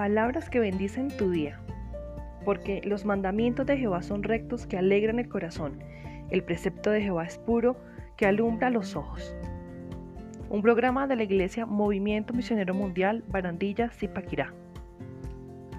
Palabras 0.00 0.48
que 0.48 0.60
bendicen 0.60 1.14
tu 1.14 1.30
día. 1.30 1.60
Porque 2.46 2.80
los 2.86 3.04
mandamientos 3.04 3.66
de 3.66 3.76
Jehová 3.76 4.00
son 4.00 4.22
rectos 4.22 4.66
que 4.66 4.78
alegran 4.78 5.18
el 5.18 5.28
corazón. 5.28 5.84
El 6.30 6.42
precepto 6.42 6.90
de 6.90 7.02
Jehová 7.02 7.26
es 7.26 7.36
puro 7.36 7.76
que 8.16 8.24
alumbra 8.24 8.70
los 8.70 8.96
ojos. 8.96 9.36
Un 10.48 10.62
programa 10.62 11.06
de 11.06 11.16
la 11.16 11.24
Iglesia 11.24 11.66
Movimiento 11.66 12.32
Misionero 12.32 12.72
Mundial 12.72 13.24
Barandilla 13.28 13.90
Zipaquirá. 13.90 14.54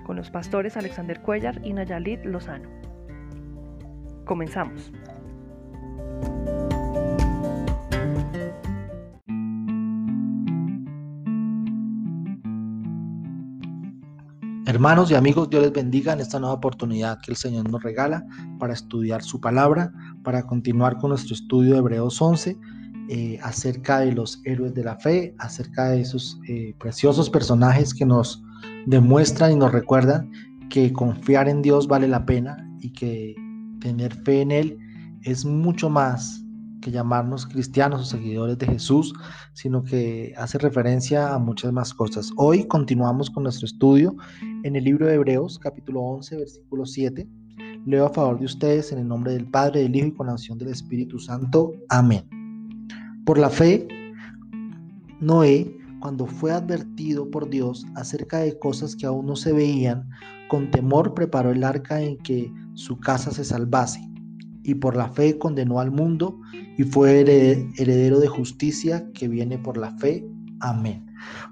Con 0.06 0.18
los 0.18 0.30
pastores 0.30 0.78
Alexander 0.78 1.20
Cuellar 1.20 1.60
y 1.66 1.74
Nayalit 1.74 2.24
Lozano. 2.24 2.70
Comenzamos. 4.26 4.94
Hermanos 14.72 15.12
y 15.12 15.16
amigos, 15.16 15.50
Dios 15.50 15.64
les 15.64 15.74
bendiga 15.74 16.14
en 16.14 16.22
esta 16.22 16.40
nueva 16.40 16.56
oportunidad 16.56 17.20
que 17.20 17.32
el 17.32 17.36
Señor 17.36 17.70
nos 17.70 17.84
regala 17.84 18.26
para 18.58 18.72
estudiar 18.72 19.22
su 19.22 19.42
palabra, 19.42 19.92
para 20.24 20.48
continuar 20.48 20.98
con 20.98 21.10
nuestro 21.10 21.36
estudio 21.36 21.74
de 21.74 21.80
Hebreos 21.80 22.22
11 22.22 22.58
eh, 23.10 23.38
acerca 23.44 24.00
de 24.00 24.14
los 24.14 24.40
héroes 24.46 24.74
de 24.74 24.86
la 24.86 24.96
fe, 24.96 25.36
acerca 25.40 25.90
de 25.90 26.00
esos 26.00 26.40
eh, 26.48 26.74
preciosos 26.80 27.30
personajes 27.30 27.94
que 27.94 28.06
nos 28.06 28.42
demuestran 28.86 29.52
y 29.52 29.56
nos 29.58 29.74
recuerdan 29.74 30.32
que 30.70 30.94
confiar 30.94 31.50
en 31.50 31.62
Dios 31.62 31.90
vale 31.90 32.08
la 32.08 32.26
pena 32.26 32.56
y 32.80 32.94
que 32.94 33.36
tener 33.82 34.16
fe 34.24 34.40
en 34.40 34.52
Él 34.52 34.78
es 35.24 35.44
mucho 35.44 35.90
más 35.90 36.41
que 36.82 36.92
llamarnos 36.92 37.46
cristianos 37.46 38.02
o 38.02 38.06
seguidores 38.06 38.58
de 38.58 38.66
Jesús, 38.66 39.14
sino 39.54 39.84
que 39.84 40.34
hace 40.38 40.58
referencia 40.58 41.34
a 41.34 41.40
muchas 41.40 41.72
más 41.72 41.94
cosas. 41.94 42.32
Hoy 42.36 42.66
continuamos 42.66 43.30
con 43.30 43.44
nuestro 43.44 43.68
estudio 43.68 44.16
en 44.64 44.76
el 44.76 44.84
libro 44.84 45.06
de 45.06 45.14
Hebreos, 45.14 45.60
capítulo 45.60 46.02
11, 46.02 46.38
versículo 46.38 46.86
7. 46.86 47.28
Leo 47.86 48.06
a 48.06 48.10
favor 48.10 48.40
de 48.40 48.46
ustedes 48.46 48.92
en 48.92 49.00
el 49.00 49.08
nombre 49.08 49.34
del 49.34 49.50
Padre, 49.50 49.82
del 49.82 49.96
Hijo 49.96 50.08
y 50.08 50.14
con 50.14 50.28
la 50.28 50.34
unción 50.34 50.58
del 50.58 50.70
Espíritu 50.70 51.20
Santo. 51.20 51.72
Amén. 51.90 52.26
Por 53.26 53.38
la 53.38 53.50
fe, 53.50 53.88
Noé, 55.20 55.78
cuando 56.00 56.26
fue 56.26 56.52
advertido 56.52 57.30
por 57.30 57.50
Dios 57.50 57.86
acerca 57.96 58.40
de 58.40 58.58
cosas 58.58 58.96
que 58.96 59.06
aún 59.06 59.28
no 59.28 59.36
se 59.36 59.54
veían, 59.54 60.10
con 60.50 60.72
temor 60.72 61.14
preparó 61.14 61.52
el 61.52 61.64
arca 61.64 62.02
en 62.02 62.18
que 62.18 62.52
su 62.74 63.00
casa 63.00 63.32
se 63.32 63.46
salvase 63.46 64.11
y 64.64 64.76
por 64.76 64.96
la 64.96 65.10
fe 65.10 65.38
condenó 65.38 65.80
al 65.80 65.92
mundo 65.92 66.40
y 66.78 66.84
fue 66.84 67.22
heredero 67.22 68.20
de 68.20 68.28
justicia 68.28 69.10
que 69.14 69.28
viene 69.28 69.58
por 69.58 69.78
la 69.78 69.92
fe. 69.98 70.26
Amén. 70.60 71.08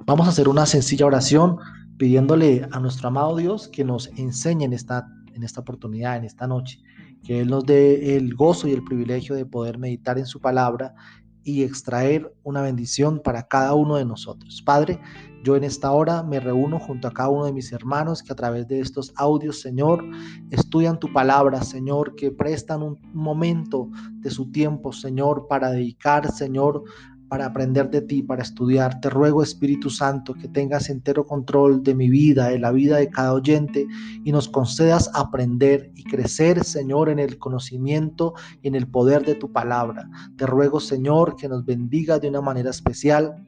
Vamos 0.05 0.27
a 0.27 0.29
hacer 0.29 0.47
una 0.47 0.65
sencilla 0.65 1.05
oración 1.05 1.57
pidiéndole 1.97 2.67
a 2.71 2.79
nuestro 2.79 3.09
amado 3.09 3.35
Dios 3.35 3.67
que 3.67 3.83
nos 3.83 4.07
enseñe 4.15 4.63
en 4.63 4.73
esta, 4.73 5.07
en 5.33 5.43
esta 5.43 5.61
oportunidad, 5.61 6.17
en 6.17 6.23
esta 6.23 6.47
noche, 6.47 6.79
que 7.23 7.41
Él 7.41 7.49
nos 7.49 7.65
dé 7.65 8.15
el 8.15 8.35
gozo 8.35 8.67
y 8.67 8.71
el 8.71 8.83
privilegio 8.83 9.35
de 9.35 9.45
poder 9.45 9.77
meditar 9.77 10.17
en 10.17 10.25
su 10.25 10.39
palabra 10.39 10.93
y 11.43 11.63
extraer 11.63 12.33
una 12.43 12.61
bendición 12.61 13.21
para 13.23 13.47
cada 13.47 13.73
uno 13.73 13.95
de 13.95 14.05
nosotros. 14.05 14.61
Padre, 14.61 14.99
yo 15.43 15.55
en 15.55 15.63
esta 15.63 15.91
hora 15.91 16.23
me 16.23 16.39
reúno 16.39 16.79
junto 16.79 17.07
a 17.07 17.11
cada 17.11 17.29
uno 17.29 17.45
de 17.45 17.53
mis 17.53 17.71
hermanos 17.71 18.21
que 18.21 18.33
a 18.33 18.35
través 18.35 18.67
de 18.67 18.79
estos 18.79 19.13
audios, 19.15 19.61
Señor, 19.61 20.03
estudian 20.51 20.99
tu 20.99 21.11
palabra, 21.13 21.61
Señor, 21.61 22.15
que 22.15 22.31
prestan 22.31 22.83
un 22.83 22.99
momento 23.13 23.89
de 24.15 24.29
su 24.29 24.51
tiempo, 24.51 24.91
Señor, 24.91 25.47
para 25.47 25.71
dedicar, 25.71 26.31
Señor, 26.31 26.83
para 27.29 27.45
aprender 27.45 27.89
de 27.89 28.01
ti, 28.01 28.23
para 28.23 28.41
estudiar. 28.41 28.99
Te 28.99 29.09
ruego, 29.09 29.43
Espíritu 29.43 29.89
Santo, 29.89 30.33
que 30.33 30.47
tengas 30.47 30.89
entero 30.89 31.25
control 31.25 31.83
de 31.83 31.93
mi 31.93 32.09
vida, 32.09 32.49
de 32.49 32.59
la 32.59 32.71
vida 32.71 32.97
de 32.97 33.09
cada 33.09 33.33
oyente, 33.33 33.87
y 34.23 34.31
nos 34.31 34.49
concedas 34.49 35.11
aprender 35.13 35.91
y 35.95 36.03
crecer, 36.03 36.63
Señor, 36.63 37.07
en 37.07 37.19
el 37.19 37.37
conocimiento 37.37 38.33
y 38.61 38.67
en 38.67 38.75
el 38.75 38.87
poder 38.87 39.23
de 39.25 39.35
tu 39.35 39.51
palabra. 39.51 40.09
Te 40.37 40.47
ruego, 40.47 40.79
Señor, 40.79 41.35
que 41.35 41.47
nos 41.47 41.63
bendiga 41.65 42.19
de 42.19 42.29
una 42.29 42.41
manera 42.41 42.71
especial 42.71 43.45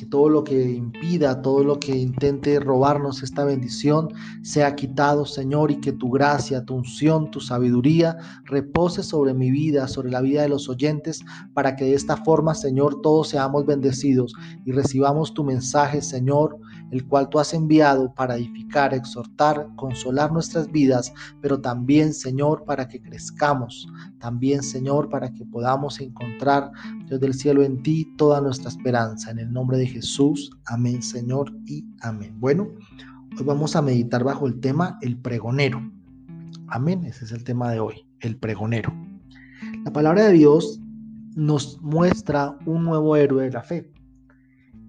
que 0.00 0.06
todo 0.06 0.30
lo 0.30 0.44
que 0.44 0.70
impida, 0.70 1.42
todo 1.42 1.62
lo 1.62 1.78
que 1.78 1.94
intente 1.94 2.58
robarnos 2.58 3.22
esta 3.22 3.44
bendición 3.44 4.08
sea 4.40 4.74
quitado, 4.74 5.26
Señor, 5.26 5.70
y 5.70 5.78
que 5.78 5.92
tu 5.92 6.08
gracia, 6.10 6.64
tu 6.64 6.76
unción, 6.76 7.30
tu 7.30 7.38
sabiduría 7.38 8.16
repose 8.46 9.02
sobre 9.02 9.34
mi 9.34 9.50
vida, 9.50 9.88
sobre 9.88 10.10
la 10.10 10.22
vida 10.22 10.40
de 10.40 10.48
los 10.48 10.70
oyentes, 10.70 11.20
para 11.52 11.76
que 11.76 11.84
de 11.84 11.92
esta 11.92 12.16
forma, 12.16 12.54
Señor, 12.54 13.02
todos 13.02 13.28
seamos 13.28 13.66
bendecidos 13.66 14.32
y 14.64 14.72
recibamos 14.72 15.34
tu 15.34 15.44
mensaje, 15.44 16.00
Señor, 16.00 16.56
el 16.90 17.06
cual 17.06 17.28
tú 17.28 17.38
has 17.38 17.54
enviado 17.54 18.12
para 18.14 18.36
edificar, 18.36 18.94
exhortar, 18.94 19.68
consolar 19.76 20.32
nuestras 20.32 20.70
vidas, 20.70 21.12
pero 21.40 21.60
también, 21.60 22.12
Señor, 22.12 22.64
para 22.64 22.88
que 22.88 23.00
crezcamos, 23.00 23.88
también, 24.18 24.62
Señor, 24.62 25.08
para 25.08 25.32
que 25.32 25.44
podamos 25.44 26.00
encontrar, 26.00 26.70
Dios 27.06 27.20
del 27.20 27.34
cielo, 27.34 27.62
en 27.62 27.82
ti 27.82 28.12
toda 28.16 28.40
nuestra 28.40 28.68
esperanza. 28.68 29.30
En 29.30 29.38
el 29.38 29.52
nombre 29.52 29.78
de 29.78 29.86
Jesús, 29.86 30.50
amén, 30.66 31.02
Señor, 31.02 31.52
y 31.66 31.84
amén. 32.00 32.38
Bueno, 32.40 32.68
hoy 33.38 33.44
vamos 33.44 33.76
a 33.76 33.82
meditar 33.82 34.24
bajo 34.24 34.46
el 34.46 34.60
tema 34.60 34.98
el 35.02 35.16
pregonero. 35.16 35.80
Amén, 36.68 37.04
ese 37.04 37.24
es 37.24 37.32
el 37.32 37.44
tema 37.44 37.70
de 37.70 37.80
hoy, 37.80 38.06
el 38.20 38.36
pregonero. 38.36 38.92
La 39.84 39.92
palabra 39.92 40.24
de 40.26 40.32
Dios 40.32 40.80
nos 41.34 41.80
muestra 41.80 42.56
un 42.66 42.84
nuevo 42.84 43.16
héroe 43.16 43.44
de 43.44 43.50
la 43.50 43.62
fe 43.62 43.90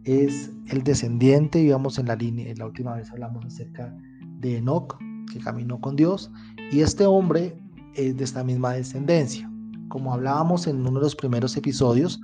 es 0.03 0.51
el 0.67 0.84
descendiente, 0.84 1.59
digamos 1.59 2.00
en 2.00 2.07
la 2.07 2.16
línea, 2.16 2.53
la 2.56 2.66
última 2.66 2.95
vez 2.95 3.12
hablamos 3.12 3.45
acerca 3.45 3.95
de 4.39 4.57
Enoch, 4.57 4.97
que 5.31 5.39
caminó 5.39 5.79
con 5.79 5.95
Dios, 5.95 6.31
y 6.72 6.81
este 6.81 7.06
hombre 7.06 7.56
es 7.95 8.17
de 8.17 8.23
esta 8.23 8.44
misma 8.44 8.73
descendencia. 8.73 9.50
Como 9.90 10.13
hablábamos 10.13 10.67
en 10.67 10.79
uno 10.79 11.00
de 11.00 11.01
los 11.01 11.16
primeros 11.16 11.56
episodios, 11.57 12.19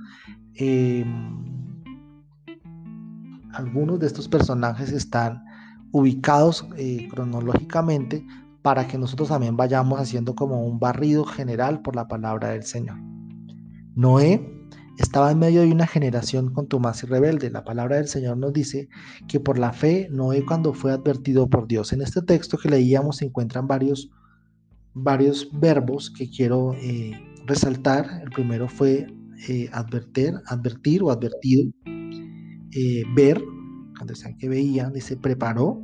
em, 0.54 1.46
algunos 3.52 3.98
de 3.98 4.06
estos 4.06 4.28
personajes 4.28 4.92
están 4.92 5.44
ubicados 5.92 6.66
eh, 6.76 7.08
cronológicamente 7.10 8.26
para 8.62 8.86
que 8.86 8.98
nosotros 8.98 9.28
también 9.28 9.56
vayamos 9.56 10.00
haciendo 10.00 10.34
como 10.34 10.66
un 10.66 10.78
barrido 10.78 11.24
general 11.24 11.80
por 11.80 11.96
la 11.96 12.08
palabra 12.08 12.50
del 12.50 12.64
Señor. 12.64 12.98
Noé 13.94 14.57
estaba 14.98 15.30
en 15.30 15.38
medio 15.38 15.62
de 15.62 15.70
una 15.70 15.86
generación 15.86 16.52
contumaz 16.52 17.04
y 17.04 17.06
rebelde. 17.06 17.50
La 17.50 17.64
palabra 17.64 17.96
del 17.96 18.08
Señor 18.08 18.36
nos 18.36 18.52
dice 18.52 18.88
que 19.28 19.38
por 19.38 19.56
la 19.56 19.72
fe 19.72 20.08
Noé 20.10 20.44
cuando 20.44 20.74
fue 20.74 20.90
advertido 20.92 21.48
por 21.48 21.68
Dios. 21.68 21.92
En 21.92 22.02
este 22.02 22.20
texto 22.20 22.58
que 22.58 22.68
leíamos 22.68 23.18
se 23.18 23.26
encuentran 23.26 23.68
varios, 23.68 24.10
varios 24.94 25.48
verbos 25.52 26.10
que 26.10 26.28
quiero 26.28 26.74
eh, 26.74 27.12
resaltar. 27.46 28.20
El 28.22 28.30
primero 28.30 28.68
fue 28.68 29.06
eh, 29.48 29.70
advertir, 29.72 30.34
advertir 30.46 31.04
o 31.04 31.12
advertido. 31.12 31.70
Eh, 31.86 33.04
ver, 33.14 33.40
cuando 33.96 34.14
decían 34.14 34.36
que 34.36 34.48
veían, 34.48 34.92
dice 34.92 35.16
preparó. 35.16 35.80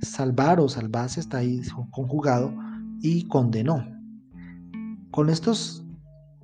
Salvar 0.00 0.58
o 0.60 0.68
salvarse 0.70 1.20
está 1.20 1.38
ahí 1.38 1.60
conjugado 1.90 2.54
y 3.02 3.28
condenó. 3.28 3.84
Con 5.10 5.28
estos 5.28 5.79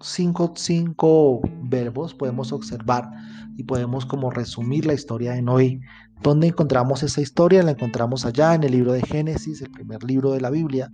cinco, 0.00 0.52
cinco 0.56 1.40
verbos 1.62 2.14
podemos 2.14 2.52
observar 2.52 3.10
y 3.56 3.64
podemos 3.64 4.06
como 4.06 4.30
resumir 4.30 4.86
la 4.86 4.94
historia 4.94 5.32
de 5.32 5.42
Noé. 5.42 5.80
¿Dónde 6.22 6.48
encontramos 6.48 7.02
esa 7.02 7.20
historia? 7.20 7.62
La 7.62 7.72
encontramos 7.72 8.24
allá 8.24 8.54
en 8.54 8.64
el 8.64 8.72
libro 8.72 8.92
de 8.92 9.02
Génesis, 9.02 9.62
el 9.62 9.70
primer 9.70 10.02
libro 10.04 10.32
de 10.32 10.40
la 10.40 10.50
Biblia. 10.50 10.90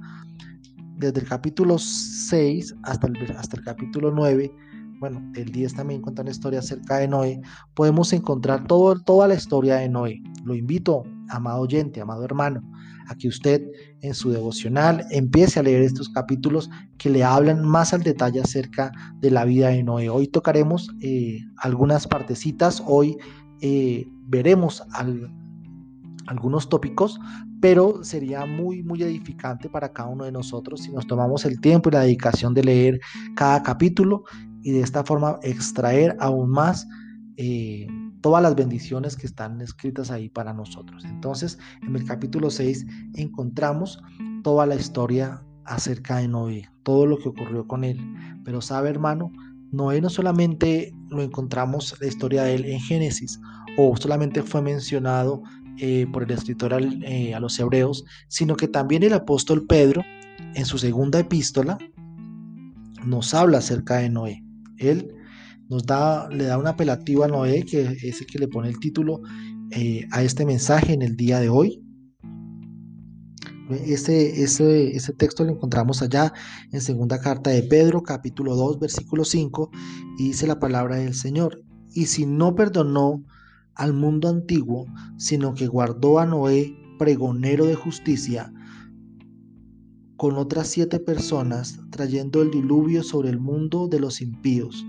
Desde 0.96 1.20
el 1.20 1.28
capítulo 1.28 1.78
6 1.78 2.74
hasta 2.82 3.06
el, 3.06 3.36
hasta 3.36 3.56
el 3.56 3.64
capítulo 3.64 4.10
9, 4.12 4.52
bueno, 5.02 5.20
el 5.34 5.50
10 5.50 5.74
también 5.74 6.00
cuenta 6.00 6.22
una 6.22 6.30
historia 6.30 6.60
acerca 6.60 6.98
de 6.98 7.08
Noé, 7.08 7.40
podemos 7.74 8.12
encontrar 8.12 8.68
todo, 8.68 8.94
toda 9.00 9.26
la 9.26 9.34
historia 9.34 9.74
de 9.78 9.88
Noé. 9.88 10.22
Lo 10.44 10.54
invito, 10.54 11.02
amado 11.28 11.62
oyente, 11.62 12.00
amado 12.00 12.24
hermano, 12.24 12.62
a 13.08 13.16
que 13.16 13.26
usted 13.26 13.66
en 14.00 14.14
su 14.14 14.30
devocional 14.30 15.04
empiece 15.10 15.58
a 15.58 15.64
leer 15.64 15.82
estos 15.82 16.08
capítulos 16.08 16.70
que 16.98 17.10
le 17.10 17.24
hablan 17.24 17.66
más 17.66 17.92
al 17.92 18.04
detalle 18.04 18.42
acerca 18.42 18.92
de 19.18 19.32
la 19.32 19.44
vida 19.44 19.70
de 19.70 19.82
Noé. 19.82 20.08
Hoy 20.08 20.28
tocaremos 20.28 20.88
eh, 21.00 21.40
algunas 21.56 22.06
partecitas, 22.06 22.80
hoy 22.86 23.16
eh, 23.60 24.06
veremos 24.28 24.84
algunos 26.28 26.68
tópicos, 26.68 27.18
pero 27.60 28.04
sería 28.04 28.46
muy, 28.46 28.84
muy 28.84 29.02
edificante 29.02 29.68
para 29.68 29.92
cada 29.92 30.10
uno 30.10 30.26
de 30.26 30.30
nosotros 30.30 30.82
si 30.82 30.92
nos 30.92 31.08
tomamos 31.08 31.44
el 31.44 31.60
tiempo 31.60 31.88
y 31.88 31.92
la 31.92 32.02
dedicación 32.02 32.54
de 32.54 32.62
leer 32.62 33.00
cada 33.34 33.64
capítulo 33.64 34.22
y 34.62 34.72
de 34.72 34.80
esta 34.80 35.04
forma 35.04 35.38
extraer 35.42 36.16
aún 36.20 36.50
más. 36.50 36.86
Eh, 37.36 37.86
todas 38.22 38.42
las 38.42 38.54
bendiciones 38.54 39.16
que 39.16 39.26
están 39.26 39.60
escritas 39.60 40.10
ahí 40.10 40.28
para 40.28 40.54
nosotros. 40.54 41.04
Entonces, 41.04 41.58
en 41.82 41.94
el 41.96 42.04
capítulo 42.04 42.50
6 42.50 42.86
encontramos 43.14 44.00
toda 44.42 44.64
la 44.64 44.76
historia 44.76 45.42
acerca 45.64 46.18
de 46.18 46.28
Noé, 46.28 46.70
todo 46.84 47.06
lo 47.06 47.18
que 47.18 47.28
ocurrió 47.28 47.66
con 47.66 47.84
él. 47.84 48.00
Pero 48.44 48.60
sabe, 48.60 48.88
hermano, 48.88 49.32
Noé 49.72 50.00
no 50.00 50.08
solamente 50.08 50.94
lo 51.10 51.22
encontramos 51.22 51.96
la 52.00 52.06
historia 52.06 52.44
de 52.44 52.54
él 52.54 52.64
en 52.64 52.80
Génesis, 52.80 53.40
o 53.76 53.96
solamente 53.96 54.42
fue 54.42 54.62
mencionado 54.62 55.42
eh, 55.78 56.06
por 56.12 56.22
el 56.22 56.30
escritor 56.30 56.74
a 56.74 57.40
los 57.40 57.58
hebreos, 57.58 58.04
sino 58.28 58.56
que 58.56 58.68
también 58.68 59.02
el 59.02 59.14
apóstol 59.14 59.66
Pedro, 59.66 60.02
en 60.54 60.64
su 60.64 60.78
segunda 60.78 61.18
epístola, 61.18 61.78
nos 63.04 63.34
habla 63.34 63.58
acerca 63.58 63.96
de 63.96 64.10
Noé. 64.10 64.41
Él 64.90 65.14
nos 65.68 65.84
da, 65.84 66.28
le 66.28 66.44
da 66.44 66.58
un 66.58 66.66
apelativo 66.66 67.24
a 67.24 67.28
Noé, 67.28 67.64
que 67.64 67.82
es 68.02 68.20
el 68.20 68.26
que 68.26 68.38
le 68.38 68.48
pone 68.48 68.68
el 68.68 68.78
título 68.78 69.22
a 70.10 70.22
este 70.22 70.44
mensaje 70.44 70.92
en 70.92 71.02
el 71.02 71.16
día 71.16 71.40
de 71.40 71.48
hoy. 71.48 71.82
Ese, 73.70 74.42
ese, 74.42 74.94
ese, 74.94 75.12
texto 75.14 75.44
lo 75.44 75.52
encontramos 75.52 76.02
allá 76.02 76.32
en 76.72 76.80
segunda 76.82 77.20
carta 77.20 77.48
de 77.48 77.62
Pedro, 77.62 78.02
capítulo 78.02 78.54
2, 78.54 78.80
versículo 78.80 79.24
5, 79.24 79.70
y 80.18 80.28
dice 80.28 80.46
la 80.46 80.58
palabra 80.58 80.96
del 80.96 81.14
Señor. 81.14 81.62
Y 81.94 82.06
si 82.06 82.26
no 82.26 82.54
perdonó 82.54 83.24
al 83.74 83.94
mundo 83.94 84.28
antiguo, 84.28 84.86
sino 85.16 85.54
que 85.54 85.68
guardó 85.68 86.18
a 86.18 86.26
Noé, 86.26 86.76
pregonero 86.98 87.64
de 87.64 87.74
justicia, 87.74 88.52
con 90.16 90.36
otras 90.36 90.68
siete 90.68 91.00
personas, 91.00 91.80
trayendo 91.90 92.42
el 92.42 92.50
diluvio 92.50 93.02
sobre 93.02 93.30
el 93.30 93.38
mundo 93.38 93.88
de 93.88 94.00
los 94.00 94.20
impíos. 94.20 94.86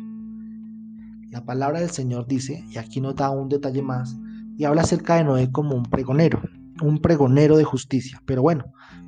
La 1.31 1.44
palabra 1.46 1.80
del 1.80 1.90
Señor 1.90 2.28
dice, 2.28 2.64
y 2.70 2.78
aquí 2.78 3.02
nos 3.02 3.16
da 3.16 3.30
un 3.30 3.50
detalle 3.50 3.81
más, 3.81 4.16
y 4.58 4.66
habla 4.66 4.84
acerca 4.84 5.16
de 5.16 5.24
Noé 5.24 5.52
como 5.52 5.75
un 5.75 5.84
pregonero 5.84 6.42
un 6.81 7.00
pregonero 7.00 7.58
de 7.58 7.64
justicia. 7.64 8.22
Pero 8.25 8.42
bueno, 8.42 8.66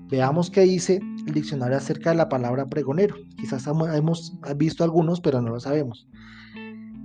veamos 0.10 0.50
qué 0.50 0.62
dice 0.62 1.00
el 1.26 1.34
diccionario 1.34 1.78
acerca 1.78 2.12
de 2.12 2.18
la 2.18 2.30
palabra 2.30 2.68
pregonero. 2.68 3.16
Quizás 3.38 3.68
hemos 3.68 4.34
visto 4.58 4.84
algunos, 4.84 5.22
pero 5.22 5.42
no 5.42 5.50
lo 5.50 5.60
sabemos. 5.60 6.08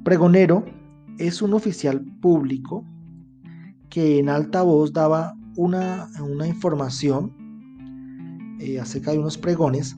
Pregonero 0.04 0.64
es 1.18 1.42
un 1.42 1.54
oficial 1.54 2.00
público 2.20 2.84
que 3.88 4.18
en 4.18 4.28
alta 4.28 4.62
voz 4.62 4.92
daba 4.92 5.34
una, 5.56 6.08
una 6.20 6.46
información 6.46 7.34
eh, 8.60 8.78
acerca 8.78 9.10
de 9.12 9.18
unos 9.18 9.38
pregones 9.38 9.96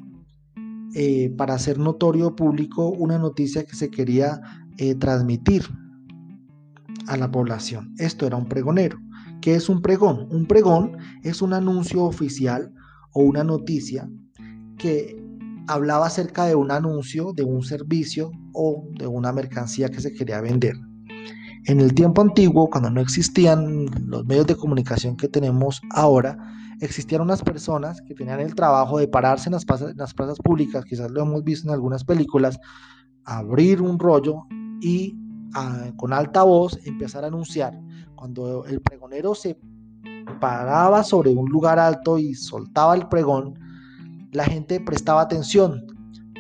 eh, 0.94 1.34
para 1.36 1.54
hacer 1.54 1.78
notorio 1.78 2.36
público 2.36 2.90
una 2.90 3.18
noticia 3.18 3.64
que 3.64 3.74
se 3.74 3.90
quería 3.90 4.40
eh, 4.78 4.94
transmitir 4.94 5.64
a 7.08 7.16
la 7.16 7.28
población. 7.28 7.92
Esto 7.98 8.24
era 8.24 8.36
un 8.36 8.46
pregonero. 8.46 8.98
¿Qué 9.40 9.56
es 9.56 9.68
un 9.68 9.82
pregón? 9.82 10.28
Un 10.30 10.46
pregón 10.46 10.96
es 11.24 11.42
un 11.42 11.54
anuncio 11.54 12.04
oficial 12.04 12.72
o 13.12 13.22
una 13.22 13.42
noticia 13.42 14.08
que 14.78 15.20
hablaba 15.66 16.06
acerca 16.06 16.46
de 16.46 16.54
un 16.54 16.70
anuncio, 16.70 17.32
de 17.32 17.42
un 17.42 17.64
servicio 17.64 18.30
o 18.52 18.86
de 18.96 19.08
una 19.08 19.32
mercancía 19.32 19.88
que 19.88 20.00
se 20.00 20.12
quería 20.12 20.40
vender. 20.40 20.76
En 21.64 21.80
el 21.80 21.94
tiempo 21.94 22.22
antiguo, 22.22 22.70
cuando 22.70 22.90
no 22.90 23.00
existían 23.00 23.86
los 24.06 24.24
medios 24.24 24.46
de 24.46 24.54
comunicación 24.54 25.16
que 25.16 25.26
tenemos 25.26 25.80
ahora, 25.90 26.36
existían 26.80 27.22
unas 27.22 27.42
personas 27.42 28.00
que 28.02 28.14
tenían 28.14 28.40
el 28.40 28.54
trabajo 28.54 28.98
de 28.98 29.08
pararse 29.08 29.48
en 29.48 29.52
las 29.52 29.64
plazas, 29.64 30.38
públicas, 30.38 30.84
quizás 30.84 31.10
lo 31.10 31.22
hemos 31.22 31.44
visto 31.44 31.68
en 31.68 31.74
algunas 31.74 32.04
películas, 32.04 32.58
abrir 33.24 33.80
un 33.80 33.98
rollo 33.98 34.46
y 34.80 35.16
ah, 35.54 35.90
con 35.96 36.12
alta 36.12 36.42
voz 36.42 36.78
empezar 36.84 37.24
a 37.24 37.28
anunciar. 37.28 37.78
Cuando 38.14 38.64
el 38.66 38.80
pregonero 38.80 39.34
se 39.34 39.58
paraba 40.40 41.04
sobre 41.04 41.30
un 41.30 41.48
lugar 41.48 41.78
alto 41.78 42.18
y 42.18 42.34
soltaba 42.34 42.94
el 42.94 43.08
pregón, 43.08 43.58
la 44.32 44.44
gente 44.44 44.80
prestaba 44.80 45.20
atención, 45.20 45.86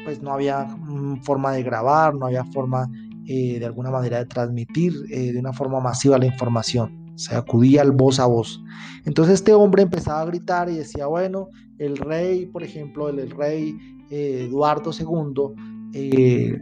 pues 0.04 0.22
no 0.22 0.32
había 0.32 0.64
mm, 0.64 1.22
forma 1.22 1.52
de 1.52 1.62
grabar, 1.62 2.14
no 2.14 2.26
había 2.26 2.44
forma 2.44 2.88
eh, 3.26 3.58
de 3.58 3.66
alguna 3.66 3.90
manera 3.90 4.18
de 4.18 4.26
transmitir 4.26 4.94
eh, 5.10 5.32
de 5.32 5.38
una 5.38 5.52
forma 5.52 5.80
masiva 5.80 6.18
la 6.18 6.26
información, 6.26 7.01
se 7.16 7.34
acudía 7.34 7.82
al 7.82 7.92
voz 7.92 8.18
a 8.18 8.26
voz. 8.26 8.62
Entonces 9.04 9.34
este 9.34 9.52
hombre 9.52 9.82
empezaba 9.82 10.20
a 10.20 10.26
gritar 10.26 10.68
y 10.68 10.76
decía, 10.76 11.06
bueno, 11.06 11.48
el 11.78 11.96
rey, 11.96 12.46
por 12.46 12.62
ejemplo, 12.62 13.08
el, 13.08 13.30
rey 13.30 13.76
eh, 14.10 14.46
Eduardo 14.48 14.90
II, 14.92 16.58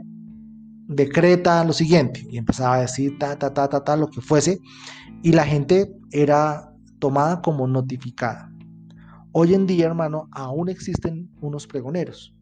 decreta 0.89 1.65
lo 1.65 1.73
siguiente, 1.73 2.27
y 2.29 2.37
empezaba 2.37 2.77
a 2.77 2.81
decir 2.81 3.17
ta, 3.19 3.39
ta, 3.39 3.55
ta, 3.55 3.69
ta, 3.69 3.85
ta, 3.85 3.97
lo 3.97 4.09
que 4.09 4.21
fuese, 4.21 4.59
y 5.23 5.33
la 5.33 5.45
gente 5.45 5.93
era 6.11 6.73
tomada 6.99 7.41
como 7.43 7.67
notificada. 7.67 8.51
Hoy 9.33 9.55
en 9.55 9.67
día, 9.67 9.87
hermano, 9.87 10.29
aún 10.33 10.69
existen 10.69 11.31
unos 11.41 11.69
pregoneros. 11.69 12.35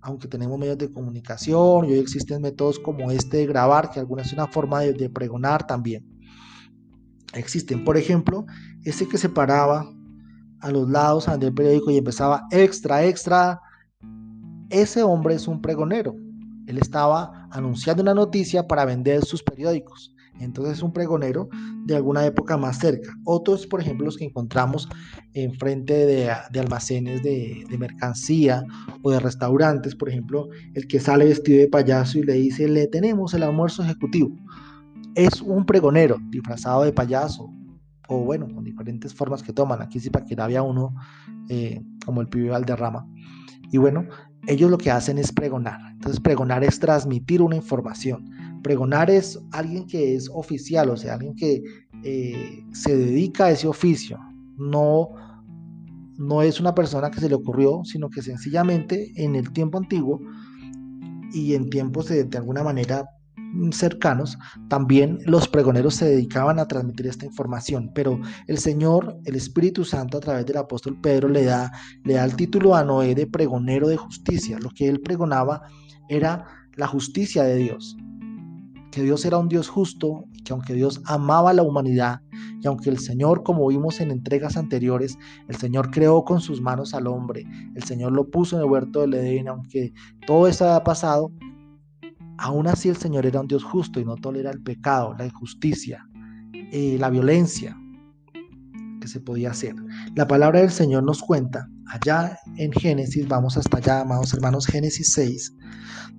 Aunque 0.00 0.26
tenemos 0.26 0.58
medios 0.58 0.78
de 0.78 0.90
comunicación 0.90 1.84
y 1.84 1.92
hoy 1.92 1.98
existen 1.98 2.42
métodos 2.42 2.80
como 2.80 3.12
este 3.12 3.38
de 3.38 3.46
grabar, 3.46 3.90
que 3.90 4.00
alguna 4.00 4.22
es 4.22 4.32
una 4.32 4.48
forma 4.48 4.80
de, 4.80 5.10
pregonar 5.10 5.66
también. 5.66 6.04
Existen, 7.34 7.84
por 7.84 7.96
ejemplo, 7.96 8.46
ese 8.84 9.06
que 9.06 9.18
se 9.18 9.28
paraba 9.28 9.88
a 10.60 10.70
los 10.70 10.88
lados 10.88 11.26
del 11.38 11.54
periódico 11.54 11.90
y 11.90 11.98
empezaba 11.98 12.46
extra, 12.50 13.04
extra. 13.04 13.60
Ese 14.70 15.02
hombre 15.02 15.34
es 15.34 15.46
un 15.46 15.60
pregonero. 15.60 16.14
Él 16.66 16.78
estaba 16.78 17.48
anunciando 17.50 18.02
una 18.02 18.14
noticia 18.14 18.66
para 18.66 18.84
vender 18.84 19.24
sus 19.24 19.42
periódicos. 19.42 20.14
Entonces 20.40 20.78
es 20.78 20.82
un 20.82 20.92
pregonero 20.92 21.48
de 21.84 21.96
alguna 21.96 22.24
época 22.24 22.56
más 22.56 22.78
cerca. 22.78 23.12
Otros, 23.24 23.66
por 23.66 23.80
ejemplo, 23.80 24.06
los 24.06 24.16
que 24.16 24.24
encontramos 24.24 24.88
en 25.34 25.52
frente 25.54 26.06
de, 26.06 26.30
almacenes 26.30 27.22
de, 27.22 27.64
mercancía 27.78 28.64
o 29.02 29.10
de 29.10 29.20
restaurantes, 29.20 29.94
por 29.94 30.08
ejemplo, 30.08 30.48
el 30.74 30.86
que 30.86 31.00
sale 31.00 31.24
vestido 31.24 31.58
de 31.58 31.68
payaso 31.68 32.18
y 32.18 32.22
le 32.22 32.34
dice, 32.34 32.68
le 32.68 32.86
tenemos 32.86 33.34
el 33.34 33.42
almuerzo 33.42 33.82
ejecutivo. 33.82 34.36
Es 35.18 35.42
un 35.42 35.66
pregonero 35.66 36.18
disfrazado 36.30 36.84
de 36.84 36.92
payaso 36.92 37.50
o 38.06 38.20
bueno, 38.20 38.46
con 38.54 38.62
diferentes 38.64 39.12
formas 39.12 39.42
que 39.42 39.52
toman. 39.52 39.82
Aquí 39.82 40.00
sí 40.00 40.10
para 40.10 40.24
que 40.24 40.40
había 40.40 40.62
uno 40.62 40.94
eh, 41.48 41.82
como 42.06 42.20
el 42.20 42.28
pibe 42.28 42.50
Valderrama. 42.50 43.06
Y 43.70 43.78
bueno, 43.78 44.06
ellos 44.46 44.70
lo 44.70 44.78
que 44.78 44.90
hacen 44.90 45.18
es 45.18 45.32
pregonar. 45.32 45.80
Entonces 45.90 46.20
pregonar 46.20 46.62
es 46.62 46.78
transmitir 46.78 47.42
una 47.42 47.56
información 47.56 48.30
Pregonar 48.62 49.10
es 49.10 49.38
alguien 49.52 49.86
que 49.86 50.14
es 50.14 50.28
oficial, 50.32 50.90
o 50.90 50.96
sea, 50.96 51.14
alguien 51.14 51.34
que 51.34 51.62
eh, 52.02 52.64
se 52.72 52.96
dedica 52.96 53.46
a 53.46 53.50
ese 53.50 53.68
oficio. 53.68 54.18
No, 54.56 55.10
no 56.16 56.42
es 56.42 56.60
una 56.60 56.74
persona 56.74 57.10
que 57.10 57.20
se 57.20 57.28
le 57.28 57.34
ocurrió, 57.34 57.82
sino 57.84 58.10
que 58.10 58.22
sencillamente 58.22 59.12
en 59.16 59.36
el 59.36 59.52
tiempo 59.52 59.78
antiguo 59.78 60.20
y 61.32 61.54
en 61.54 61.70
tiempos 61.70 62.08
de, 62.08 62.24
de 62.24 62.38
alguna 62.38 62.62
manera 62.62 63.04
cercanos, 63.72 64.38
también 64.68 65.18
los 65.24 65.48
pregoneros 65.48 65.94
se 65.94 66.06
dedicaban 66.06 66.58
a 66.58 66.68
transmitir 66.68 67.06
esta 67.06 67.26
información, 67.26 67.90
pero 67.94 68.20
el 68.46 68.58
Señor, 68.58 69.18
el 69.24 69.36
Espíritu 69.36 69.84
Santo 69.84 70.18
a 70.18 70.20
través 70.20 70.46
del 70.46 70.56
apóstol 70.56 71.00
Pedro 71.00 71.28
le 71.28 71.44
da, 71.44 71.72
le 72.04 72.14
da 72.14 72.24
el 72.24 72.36
título 72.36 72.74
a 72.74 72.84
Noé 72.84 73.14
de 73.14 73.26
pregonero 73.26 73.88
de 73.88 73.96
justicia. 73.96 74.58
Lo 74.58 74.70
que 74.70 74.88
él 74.88 75.00
pregonaba 75.00 75.62
era 76.08 76.44
la 76.76 76.86
justicia 76.86 77.44
de 77.44 77.56
Dios 77.56 77.96
que 78.90 79.02
Dios 79.02 79.24
era 79.24 79.38
un 79.38 79.48
Dios 79.48 79.68
justo 79.68 80.24
que 80.44 80.52
aunque 80.52 80.74
Dios 80.74 81.00
amaba 81.04 81.50
a 81.50 81.52
la 81.52 81.62
humanidad 81.62 82.20
y 82.60 82.66
aunque 82.66 82.90
el 82.90 82.98
Señor, 82.98 83.42
como 83.42 83.66
vimos 83.68 84.00
en 84.00 84.10
entregas 84.10 84.56
anteriores, 84.56 85.18
el 85.48 85.56
Señor 85.56 85.90
creó 85.90 86.24
con 86.24 86.40
sus 86.40 86.60
manos 86.60 86.94
al 86.94 87.06
hombre, 87.06 87.44
el 87.74 87.82
Señor 87.84 88.12
lo 88.12 88.28
puso 88.28 88.56
en 88.56 88.62
el 88.62 88.70
huerto 88.70 89.00
del 89.00 89.14
Edén, 89.14 89.48
aunque 89.48 89.92
todo 90.26 90.48
eso 90.48 90.68
ha 90.72 90.82
pasado, 90.82 91.30
aún 92.38 92.68
así 92.68 92.88
el 92.88 92.96
Señor 92.96 93.26
era 93.26 93.40
un 93.40 93.48
Dios 93.48 93.64
justo 93.64 94.00
y 94.00 94.04
no 94.04 94.16
tolera 94.16 94.50
el 94.50 94.62
pecado, 94.62 95.14
la 95.18 95.26
injusticia, 95.26 96.08
eh, 96.52 96.96
la 96.98 97.10
violencia 97.10 97.76
que 99.00 99.08
se 99.08 99.20
podía 99.20 99.50
hacer. 99.50 99.74
La 100.14 100.26
palabra 100.26 100.60
del 100.60 100.70
Señor 100.70 101.02
nos 101.02 101.22
cuenta, 101.22 101.68
allá 101.86 102.38
en 102.56 102.72
Génesis, 102.72 103.26
vamos 103.28 103.56
hasta 103.56 103.78
allá, 103.78 104.00
amados 104.00 104.32
hermanos, 104.34 104.66
Génesis 104.66 105.12
6, 105.12 105.54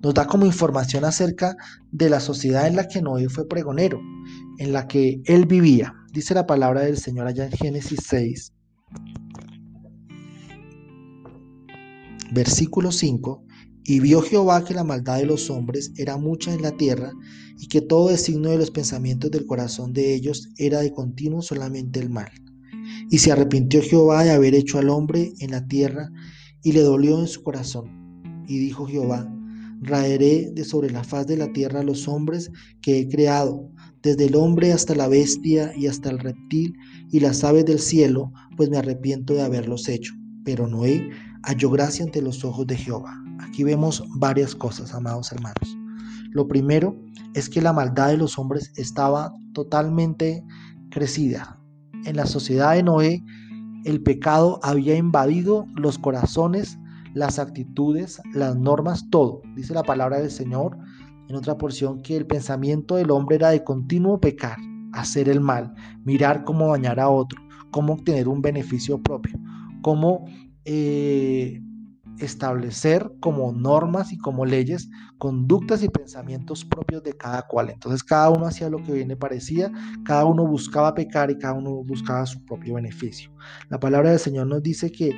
nos 0.02 0.14
da 0.14 0.26
como 0.26 0.46
información 0.46 1.04
acerca 1.04 1.56
de 1.90 2.10
la 2.10 2.20
sociedad 2.20 2.66
en 2.66 2.76
la 2.76 2.88
que 2.88 3.02
Noé 3.02 3.28
fue 3.28 3.48
pregonero, 3.48 4.00
en 4.58 4.72
la 4.72 4.86
que 4.86 5.20
él 5.24 5.46
vivía. 5.46 5.94
Dice 6.12 6.34
la 6.34 6.46
palabra 6.46 6.82
del 6.82 6.98
Señor 6.98 7.26
allá 7.26 7.44
en 7.44 7.52
Génesis 7.52 8.00
6, 8.06 8.52
versículo 12.32 12.92
5. 12.92 13.44
Y 13.90 13.98
vio 13.98 14.22
Jehová 14.22 14.64
que 14.64 14.72
la 14.72 14.84
maldad 14.84 15.18
de 15.18 15.26
los 15.26 15.50
hombres 15.50 15.90
era 15.96 16.16
mucha 16.16 16.54
en 16.54 16.62
la 16.62 16.70
tierra, 16.70 17.12
y 17.58 17.66
que 17.66 17.80
todo 17.80 18.10
designio 18.10 18.50
de 18.50 18.56
los 18.56 18.70
pensamientos 18.70 19.32
del 19.32 19.46
corazón 19.46 19.92
de 19.92 20.14
ellos 20.14 20.48
era 20.58 20.78
de 20.78 20.92
continuo 20.92 21.42
solamente 21.42 21.98
el 21.98 22.08
mal. 22.08 22.30
Y 23.10 23.18
se 23.18 23.32
arrepintió 23.32 23.82
Jehová 23.82 24.22
de 24.22 24.30
haber 24.30 24.54
hecho 24.54 24.78
al 24.78 24.90
hombre 24.90 25.32
en 25.40 25.50
la 25.50 25.66
tierra, 25.66 26.08
y 26.62 26.70
le 26.70 26.82
dolió 26.82 27.18
en 27.18 27.26
su 27.26 27.42
corazón. 27.42 28.44
Y 28.46 28.60
dijo 28.60 28.86
Jehová, 28.86 29.28
Raeré 29.80 30.52
de 30.52 30.62
sobre 30.62 30.90
la 30.90 31.02
faz 31.02 31.26
de 31.26 31.36
la 31.36 31.52
tierra 31.52 31.80
a 31.80 31.82
los 31.82 32.06
hombres 32.06 32.52
que 32.82 33.00
he 33.00 33.08
creado, 33.08 33.72
desde 34.04 34.26
el 34.26 34.36
hombre 34.36 34.72
hasta 34.72 34.94
la 34.94 35.08
bestia 35.08 35.72
y 35.76 35.88
hasta 35.88 36.10
el 36.10 36.20
reptil 36.20 36.74
y 37.10 37.18
las 37.18 37.42
aves 37.42 37.64
del 37.64 37.80
cielo, 37.80 38.32
pues 38.56 38.70
me 38.70 38.76
arrepiento 38.76 39.34
de 39.34 39.42
haberlos 39.42 39.88
hecho. 39.88 40.14
Pero 40.44 40.68
Noé 40.68 41.10
halló 41.42 41.70
gracia 41.70 42.04
ante 42.04 42.22
los 42.22 42.44
ojos 42.44 42.68
de 42.68 42.76
Jehová. 42.76 43.20
Aquí 43.40 43.64
vemos 43.64 44.04
varias 44.16 44.54
cosas, 44.54 44.94
amados 44.94 45.32
hermanos. 45.32 45.76
Lo 46.32 46.46
primero 46.46 46.96
es 47.34 47.48
que 47.48 47.60
la 47.60 47.72
maldad 47.72 48.08
de 48.08 48.16
los 48.16 48.38
hombres 48.38 48.72
estaba 48.76 49.32
totalmente 49.52 50.44
crecida, 50.90 51.60
en 52.04 52.16
la 52.16 52.26
sociedad 52.26 52.74
de 52.74 52.82
Noé, 52.82 53.22
el 53.84 54.02
pecado 54.02 54.58
había 54.62 54.96
invadido 54.96 55.66
los 55.74 55.98
corazones, 55.98 56.78
las 57.14 57.38
actitudes, 57.38 58.20
las 58.32 58.56
normas, 58.56 59.08
todo. 59.10 59.42
Dice 59.54 59.74
la 59.74 59.82
palabra 59.82 60.18
del 60.18 60.30
Señor 60.30 60.78
en 61.28 61.36
otra 61.36 61.58
porción 61.58 62.02
que 62.02 62.16
el 62.16 62.26
pensamiento 62.26 62.96
del 62.96 63.10
hombre 63.10 63.36
era 63.36 63.50
de 63.50 63.64
continuo 63.64 64.20
pecar, 64.20 64.56
hacer 64.92 65.28
el 65.28 65.40
mal, 65.40 65.74
mirar 66.04 66.44
cómo 66.44 66.68
dañar 66.68 66.98
a 66.98 67.08
otro, 67.08 67.40
cómo 67.70 67.94
obtener 67.94 68.28
un 68.28 68.40
beneficio 68.42 69.00
propio, 69.02 69.38
cómo 69.82 70.24
eh, 70.64 71.60
establecer 72.20 73.10
como 73.20 73.52
normas 73.52 74.12
y 74.12 74.18
como 74.18 74.44
leyes 74.44 74.88
conductas 75.18 75.82
y 75.82 75.88
pensamientos 75.88 76.64
propios 76.64 77.02
de 77.02 77.12
cada 77.12 77.42
cual. 77.42 77.70
Entonces 77.70 78.02
cada 78.02 78.30
uno 78.30 78.46
hacía 78.46 78.68
lo 78.68 78.82
que 78.82 78.92
bien 78.92 79.08
le 79.08 79.16
parecía, 79.16 79.70
cada 80.04 80.24
uno 80.24 80.46
buscaba 80.46 80.94
pecar 80.94 81.30
y 81.30 81.38
cada 81.38 81.54
uno 81.54 81.82
buscaba 81.84 82.26
su 82.26 82.44
propio 82.44 82.74
beneficio. 82.74 83.30
La 83.68 83.78
palabra 83.78 84.10
del 84.10 84.18
Señor 84.18 84.46
nos 84.46 84.62
dice 84.62 84.90
que 84.90 85.12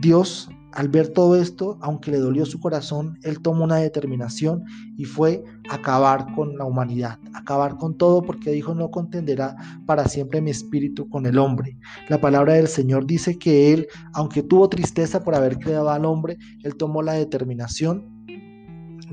Dios 0.00 0.48
al 0.74 0.88
ver 0.88 1.08
todo 1.08 1.36
esto, 1.36 1.78
aunque 1.80 2.10
le 2.10 2.18
dolió 2.18 2.44
su 2.44 2.58
corazón, 2.58 3.18
él 3.22 3.40
tomó 3.40 3.64
una 3.64 3.76
determinación 3.76 4.64
y 4.96 5.04
fue 5.04 5.44
acabar 5.70 6.32
con 6.34 6.58
la 6.58 6.64
humanidad, 6.64 7.18
acabar 7.32 7.76
con 7.76 7.96
todo 7.96 8.22
porque 8.22 8.50
dijo 8.50 8.74
no 8.74 8.90
contenderá 8.90 9.56
para 9.86 10.08
siempre 10.08 10.40
mi 10.40 10.50
espíritu 10.50 11.08
con 11.08 11.26
el 11.26 11.38
hombre. 11.38 11.78
La 12.08 12.20
palabra 12.20 12.54
del 12.54 12.66
Señor 12.66 13.06
dice 13.06 13.38
que 13.38 13.72
él, 13.72 13.86
aunque 14.14 14.42
tuvo 14.42 14.68
tristeza 14.68 15.22
por 15.22 15.36
haber 15.36 15.58
creado 15.58 15.90
al 15.90 16.04
hombre, 16.04 16.38
él 16.64 16.74
tomó 16.74 17.02
la 17.02 17.12
determinación 17.12 18.26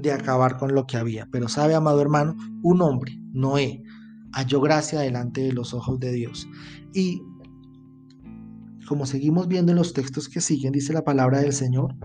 de 0.02 0.12
acabar 0.12 0.58
con 0.58 0.74
lo 0.74 0.88
que 0.88 0.98
había. 0.98 1.28
Pero 1.32 1.48
sabe, 1.48 1.76
amado 1.76 2.02
hermano, 2.02 2.36
un 2.64 2.82
hombre, 2.82 3.20
Noé, 3.34 3.84
halló 4.32 4.62
gracia 4.62 5.02
delante 5.02 5.42
de 5.42 5.54
los 5.54 5.76
ojos 5.76 6.00
de 6.00 6.12
Dios. 6.12 6.48
Y 6.94 7.22
como 8.92 9.06
seguimos 9.06 9.48
viendo 9.48 9.72
en 9.72 9.78
los 9.78 9.94
textos 9.94 10.28
que 10.28 10.42
siguen, 10.42 10.74
dice 10.74 10.92
la 10.92 11.06
palabra 11.06 11.40
del 11.40 11.54
Señor, 11.54 11.96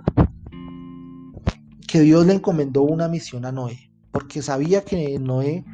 que 1.88 2.00
Dios 2.00 2.24
le 2.24 2.34
encomendó 2.34 2.82
una 2.82 3.08
misión 3.08 3.44
a 3.44 3.50
Noé, 3.50 3.90
porque 4.12 4.40
sabía 4.40 4.84
que 4.84 5.18
Noé 5.18 5.64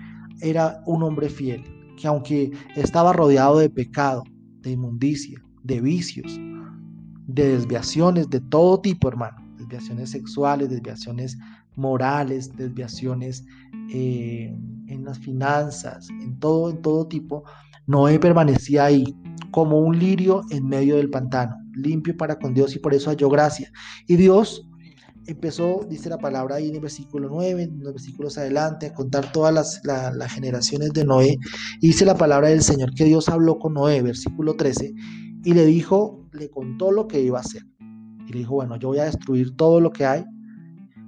era 0.40 0.82
un 0.86 1.02
hombre 1.02 1.28
fiel, 1.28 1.64
que 1.98 2.08
aunque 2.08 2.52
estaba 2.76 3.12
rodeado 3.12 3.58
de 3.58 3.68
pecado, 3.68 4.22
de 4.62 4.70
inmundicia, 4.70 5.38
de 5.62 5.82
vicios, 5.82 6.40
de 7.26 7.58
desviaciones 7.58 8.30
de 8.30 8.40
todo 8.40 8.80
tipo, 8.80 9.06
hermano, 9.06 9.36
desviaciones 9.58 10.08
sexuales, 10.08 10.70
desviaciones 10.70 11.36
morales, 11.76 12.56
desviaciones 12.56 13.44
eh, 13.90 14.56
en 14.86 15.04
las 15.04 15.18
finanzas, 15.18 16.08
en 16.08 16.38
todo, 16.38 16.70
en 16.70 16.80
todo 16.80 17.06
tipo, 17.06 17.44
Noé 17.86 18.18
permanecía 18.18 18.84
ahí 18.84 19.04
como 19.50 19.78
un 19.78 19.98
lirio 19.98 20.42
en 20.50 20.66
medio 20.66 20.96
del 20.96 21.10
pantano, 21.10 21.56
limpio 21.74 22.16
para 22.16 22.38
con 22.38 22.54
Dios 22.54 22.74
y 22.74 22.78
por 22.78 22.94
eso 22.94 23.10
halló 23.10 23.28
gracia. 23.28 23.70
Y 24.06 24.16
Dios 24.16 24.68
empezó, 25.26 25.86
dice 25.88 26.08
la 26.08 26.18
palabra 26.18 26.56
ahí 26.56 26.68
en 26.68 26.76
el 26.76 26.80
versículo 26.80 27.28
9, 27.28 27.62
en 27.62 27.80
los 27.80 27.92
versículos 27.92 28.38
adelante, 28.38 28.86
a 28.86 28.94
contar 28.94 29.30
todas 29.32 29.52
las, 29.52 29.80
las 29.84 30.32
generaciones 30.32 30.92
de 30.92 31.04
Noé. 31.04 31.36
Y 31.80 31.88
dice 31.88 32.04
la 32.04 32.16
palabra 32.16 32.48
del 32.48 32.62
Señor 32.62 32.94
que 32.94 33.04
Dios 33.04 33.28
habló 33.28 33.58
con 33.58 33.74
Noé, 33.74 34.02
versículo 34.02 34.54
13, 34.54 34.94
y 35.44 35.54
le 35.54 35.66
dijo, 35.66 36.26
le 36.32 36.50
contó 36.50 36.92
lo 36.92 37.08
que 37.08 37.20
iba 37.20 37.38
a 37.38 37.42
hacer. 37.42 37.62
Y 38.26 38.32
le 38.32 38.38
dijo, 38.40 38.54
bueno, 38.54 38.76
yo 38.76 38.88
voy 38.88 38.98
a 38.98 39.04
destruir 39.04 39.56
todo 39.56 39.80
lo 39.80 39.90
que 39.90 40.06
hay, 40.06 40.24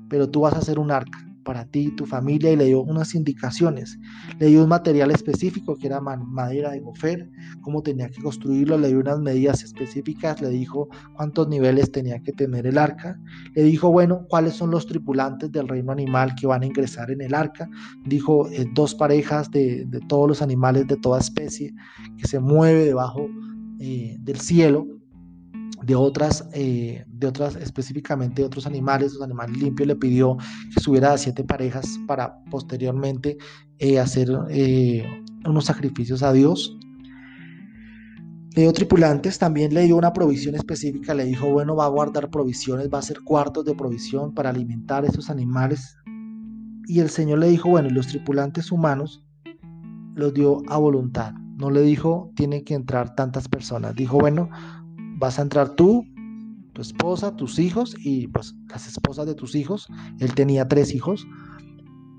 pero 0.09 0.29
tú 0.29 0.41
vas 0.41 0.55
a 0.55 0.59
hacer 0.59 0.79
un 0.79 0.91
arca 0.91 1.34
para 1.45 1.67
ti 1.67 1.89
y 1.89 1.91
tu 1.97 2.07
familia 2.07 2.51
y 2.51 2.57
le 2.57 2.65
dio 2.67 2.83
unas 2.83 3.15
indicaciones. 3.15 3.99
Le 4.39 4.47
dio 4.47 4.63
un 4.63 4.69
material 4.69 5.11
específico 5.11 5.77
que 5.77 5.87
era 5.87 6.01
madera 6.01 6.73
de 6.73 6.81
gofer, 6.81 7.31
cómo 7.61 7.83
tenía 7.83 8.09
que 8.09 8.23
construirlo, 8.23 8.79
le 8.79 8.89
dio 8.89 9.01
unas 9.01 9.21
medidas 9.21 9.63
específicas, 9.63 10.41
le 10.41 10.49
dijo 10.49 10.89
cuántos 11.15 11.49
niveles 11.49 11.93
tenía 11.93 12.19
que 12.21 12.33
tener 12.33 12.67
el 12.67 12.79
arca, 12.79 13.21
le 13.55 13.63
dijo, 13.63 13.91
bueno, 13.91 14.27
cuáles 14.29 14.55
son 14.55 14.71
los 14.71 14.87
tripulantes 14.87 15.53
del 15.53 15.69
reino 15.69 15.93
animal 15.93 16.35
que 16.35 16.47
van 16.47 16.63
a 16.63 16.67
ingresar 16.67 17.11
en 17.11 17.21
el 17.21 17.35
arca. 17.35 17.69
Dijo, 18.05 18.49
eh, 18.51 18.67
dos 18.75 18.95
parejas 18.95 19.51
de, 19.51 19.87
todos 20.09 20.29
los 20.29 20.43
animales 20.43 20.87
de 20.87 20.97
toda 20.97 21.21
especie 21.21 21.73
que 22.17 22.27
se 22.27 22.41
mueve 22.41 22.85
debajo 22.85 23.29
eh, 23.79 24.17
del 24.21 24.41
cielo 24.41 24.87
de 25.85 25.95
otras, 25.95 26.49
eh, 26.53 27.05
de 27.07 27.27
otras, 27.27 27.57
específicamente 27.57 28.43
de 28.43 28.47
otros 28.47 28.67
animales, 28.67 29.13
los 29.15 29.23
animales 29.23 29.57
limpios, 29.57 29.87
le 29.87 29.97
pidió 29.97 30.37
que 30.73 30.81
subiera 30.81 31.13
a 31.13 31.19
siete 31.19 31.45
parejas 31.45 31.99
para 32.07 32.43
posteriormente 32.51 33.37
eh, 33.79 33.99
hacer 33.99 34.31
eh, 34.51 35.05
unos 35.47 35.67
sacrificios 35.67 36.23
a 36.23 36.33
Dios. 36.33 36.77
Le 38.55 38.63
dio 38.63 38.73
tripulantes, 38.73 39.39
también 39.39 39.75
le 39.75 39.83
dio 39.83 39.97
una 39.97 40.13
provisión 40.13 40.55
específica, 40.55 41.13
le 41.13 41.25
dijo, 41.25 41.51
bueno, 41.51 41.75
va 41.75 41.87
a 41.87 41.89
guardar 41.89 42.31
provisiones, 42.31 42.89
va 42.89 42.99
a 42.99 43.01
hacer 43.01 43.21
cuartos 43.23 43.65
de 43.65 43.75
provisión 43.75 44.33
para 44.33 44.51
alimentar 44.51 45.05
a 45.05 45.09
esos 45.09 45.29
animales. 45.29 45.97
Y 46.87 47.01
el 47.01 47.11
Señor 47.11 47.41
le 47.41 47.49
dijo, 47.49 47.69
bueno, 47.69 47.91
los 47.91 48.07
tripulantes 48.07 48.71
humanos 48.71 49.27
los 50.15 50.33
dio 50.33 50.63
a 50.69 50.77
voluntad. 50.77 51.33
No 51.57 51.71
le 51.71 51.83
dijo, 51.83 52.31
tienen 52.37 52.65
que 52.65 52.75
entrar 52.75 53.15
tantas 53.17 53.49
personas. 53.49 53.95
Dijo, 53.97 54.19
bueno, 54.19 54.51
vas 55.17 55.39
a 55.39 55.43
entrar 55.43 55.75
tú, 55.75 56.05
tu 56.73 56.83
esposa, 56.83 57.37
tus 57.37 57.59
hijos 57.59 57.95
y 57.99 58.27
pues 58.29 58.55
las 58.69 58.87
esposas 58.87 59.27
de 59.27 59.35
tus 59.35 59.55
hijos. 59.55 59.89
Él 60.19 60.35
tenía 60.35 60.69
tres 60.69 60.95
hijos, 60.95 61.27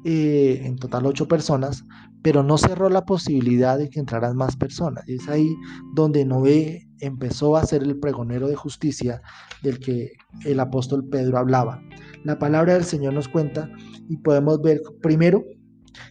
eh, 0.06 0.62
en 0.64 0.78
total 0.78 1.06
ocho 1.06 1.28
personas, 1.28 1.84
pero 2.22 2.44
no 2.44 2.58
cerró 2.58 2.90
la 2.90 3.06
posibilidad 3.06 3.78
de 3.78 3.90
que 3.90 4.00
entraran 4.00 4.36
más 4.36 4.56
personas. 4.56 5.08
Y 5.08 5.16
es 5.16 5.28
ahí 5.28 5.56
donde 5.94 6.26
Noé 6.26 6.88
empezó 7.00 7.56
a 7.56 7.66
ser 7.66 7.84
el 7.84 8.00
pregonero 8.00 8.48
de 8.48 8.56
justicia 8.56 9.22
del 9.62 9.80
que 9.80 10.14
el 10.44 10.60
apóstol 10.60 11.08
Pedro 11.10 11.38
hablaba. 11.38 11.82
La 12.24 12.40
palabra 12.40 12.74
del 12.74 12.84
Señor 12.84 13.14
nos 13.14 13.28
cuenta 13.28 13.70
y 14.10 14.18
podemos 14.18 14.62
ver 14.62 14.82
primero 15.02 15.44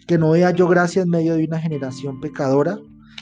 que 0.07 0.19
Noé 0.19 0.45
halló 0.45 0.69
gracia 0.69 1.03
en 1.03 1.09
medio 1.09 1.35
de 1.35 1.45
una 1.45 1.61
generación 1.61 2.21
pecadora 2.21 2.79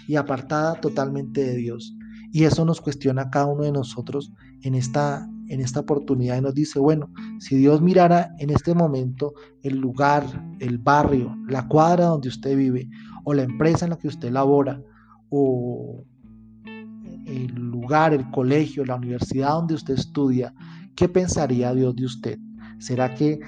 y 0.08 0.16
apartada 0.16 0.80
totalmente 0.80 1.44
de 1.44 1.56
Dios. 1.56 1.94
Y 2.32 2.44
eso 2.44 2.64
nos 2.64 2.80
cuestiona 2.80 3.22
a 3.22 3.30
cada 3.30 3.46
uno 3.46 3.64
de 3.64 3.72
nosotros 3.72 4.32
en 4.62 4.74
esta, 4.74 5.28
en 5.48 5.60
esta 5.60 5.80
oportunidad 5.80 6.38
y 6.38 6.40
nos 6.40 6.54
dice, 6.54 6.78
bueno, 6.80 7.10
si 7.38 7.56
Dios 7.56 7.82
mirara 7.82 8.34
en 8.38 8.48
este 8.48 8.74
momento 8.74 9.34
el 9.62 9.76
lugar, 9.76 10.24
el 10.58 10.78
barrio, 10.78 11.36
la 11.46 11.68
cuadra 11.68 12.06
donde 12.06 12.28
usted 12.28 12.56
vive, 12.56 12.88
o 13.24 13.34
la 13.34 13.42
empresa 13.42 13.84
en 13.84 13.90
la 13.90 13.98
que 13.98 14.08
usted 14.08 14.30
labora, 14.30 14.82
o 15.28 16.04
el 17.26 17.54
lugar, 17.54 18.14
el 18.14 18.30
colegio, 18.30 18.84
la 18.84 18.96
universidad 18.96 19.50
donde 19.50 19.74
usted 19.74 19.94
estudia, 19.94 20.54
¿qué 20.96 21.08
pensaría 21.08 21.74
Dios 21.74 21.94
de 21.96 22.06
usted? 22.06 22.38
¿Será 22.78 23.14
que 23.14 23.38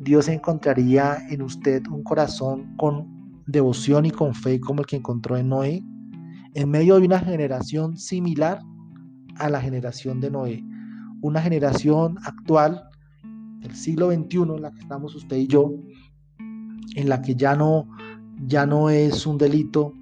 Dios 0.00 0.28
encontraría 0.28 1.18
en 1.28 1.42
usted 1.42 1.82
un 1.88 2.04
corazón 2.04 2.76
con 2.76 3.42
devoción 3.46 4.06
y 4.06 4.10
con 4.10 4.32
fe 4.34 4.60
como 4.60 4.80
el 4.80 4.86
que 4.86 4.96
encontró 4.96 5.36
en 5.36 5.48
Noé? 5.48 5.84
En 6.54 6.70
medio 6.70 6.98
de 6.98 7.06
una 7.06 7.20
generación 7.20 7.96
similar 7.96 8.60
a 9.36 9.48
la 9.48 9.60
generación 9.60 10.20
de 10.20 10.30
Noé, 10.30 10.64
una 11.20 11.40
generación 11.42 12.16
actual 12.24 12.82
del 13.60 13.74
siglo 13.74 14.10
XXI 14.10 14.38
en 14.38 14.62
la 14.62 14.72
que 14.72 14.80
estamos 14.80 15.14
usted 15.14 15.36
y 15.36 15.46
yo, 15.46 15.72
en 16.94 17.08
la 17.08 17.20
que 17.22 17.34
ya 17.34 17.54
no, 17.54 17.88
ya 18.46 18.66
no 18.66 18.90
es 18.90 19.26
un 19.26 19.38
delito 19.38 19.94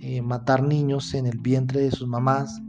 eh, 0.00 0.20
matar 0.22 0.62
niños 0.62 1.14
en 1.14 1.26
el 1.26 1.38
vientre 1.38 1.80
de 1.80 1.90
sus 1.90 2.06
mamás, 2.06 2.60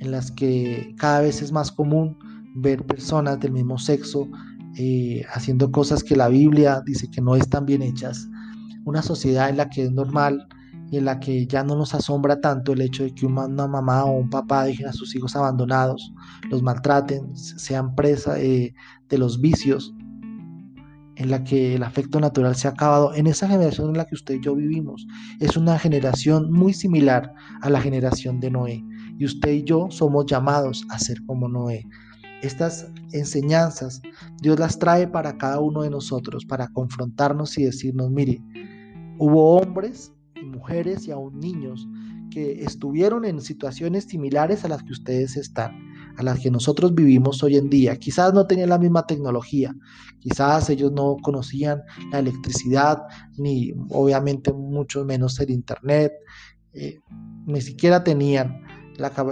en 0.00 0.10
las 0.10 0.30
que 0.30 0.94
cada 0.98 1.20
vez 1.20 1.42
es 1.42 1.52
más 1.52 1.72
común 1.72 2.16
ver 2.56 2.84
personas 2.84 3.40
del 3.40 3.52
mismo 3.52 3.78
sexo 3.78 4.28
eh, 4.76 5.24
haciendo 5.32 5.70
cosas 5.70 6.02
que 6.02 6.16
la 6.16 6.28
Biblia 6.28 6.82
dice 6.84 7.08
que 7.10 7.20
no 7.20 7.36
están 7.36 7.66
bien 7.66 7.82
hechas, 7.82 8.28
una 8.84 9.02
sociedad 9.02 9.48
en 9.48 9.56
la 9.56 9.70
que 9.70 9.84
es 9.84 9.92
normal 9.92 10.46
en 10.92 11.04
la 11.04 11.18
que 11.20 11.46
ya 11.46 11.64
no 11.64 11.76
nos 11.76 11.94
asombra 11.94 12.40
tanto 12.40 12.72
el 12.72 12.80
hecho 12.80 13.02
de 13.02 13.14
que 13.14 13.26
una 13.26 13.48
mamá 13.48 14.04
o 14.04 14.12
un 14.12 14.30
papá 14.30 14.64
dejen 14.64 14.86
a 14.86 14.92
sus 14.92 15.14
hijos 15.14 15.34
abandonados, 15.36 16.12
los 16.50 16.62
maltraten, 16.62 17.36
sean 17.36 17.94
presa 17.94 18.34
de 18.34 18.74
los 19.10 19.40
vicios, 19.40 19.94
en 21.16 21.30
la 21.30 21.44
que 21.44 21.76
el 21.76 21.82
afecto 21.82 22.18
natural 22.20 22.56
se 22.56 22.68
ha 22.68 22.72
acabado, 22.72 23.14
en 23.14 23.26
esa 23.26 23.48
generación 23.48 23.90
en 23.90 23.98
la 23.98 24.04
que 24.04 24.14
usted 24.14 24.34
y 24.34 24.40
yo 24.40 24.54
vivimos, 24.54 25.06
es 25.40 25.56
una 25.56 25.78
generación 25.78 26.50
muy 26.50 26.72
similar 26.72 27.32
a 27.60 27.70
la 27.70 27.80
generación 27.80 28.40
de 28.40 28.50
Noé. 28.50 28.84
Y 29.18 29.24
usted 29.24 29.52
y 29.52 29.62
yo 29.62 29.86
somos 29.90 30.26
llamados 30.26 30.84
a 30.90 30.98
ser 30.98 31.18
como 31.26 31.48
Noé. 31.48 31.86
Estas 32.42 32.88
enseñanzas 33.12 34.02
Dios 34.42 34.58
las 34.58 34.78
trae 34.78 35.06
para 35.06 35.38
cada 35.38 35.60
uno 35.60 35.82
de 35.82 35.90
nosotros, 35.90 36.44
para 36.44 36.68
confrontarnos 36.68 37.56
y 37.58 37.64
decirnos, 37.64 38.10
mire, 38.10 38.42
hubo 39.18 39.56
hombres 39.60 40.12
mujeres 40.54 41.06
y 41.06 41.10
aún 41.10 41.38
niños 41.40 41.86
que 42.30 42.64
estuvieron 42.64 43.24
en 43.24 43.40
situaciones 43.40 44.04
similares 44.04 44.64
a 44.64 44.68
las 44.68 44.82
que 44.82 44.92
ustedes 44.92 45.36
están, 45.36 45.72
a 46.16 46.22
las 46.22 46.40
que 46.40 46.50
nosotros 46.50 46.94
vivimos 46.94 47.42
hoy 47.42 47.56
en 47.56 47.70
día. 47.70 47.96
Quizás 47.96 48.34
no 48.34 48.46
tenían 48.46 48.70
la 48.70 48.78
misma 48.78 49.06
tecnología, 49.06 49.74
quizás 50.18 50.68
ellos 50.70 50.92
no 50.92 51.16
conocían 51.22 51.82
la 52.10 52.18
electricidad, 52.18 52.98
ni 53.36 53.72
obviamente 53.90 54.52
mucho 54.52 55.04
menos 55.04 55.38
el 55.40 55.50
Internet, 55.50 56.12
eh, 56.72 56.98
ni 57.46 57.60
siquiera 57.60 58.02
tenían 58.02 58.62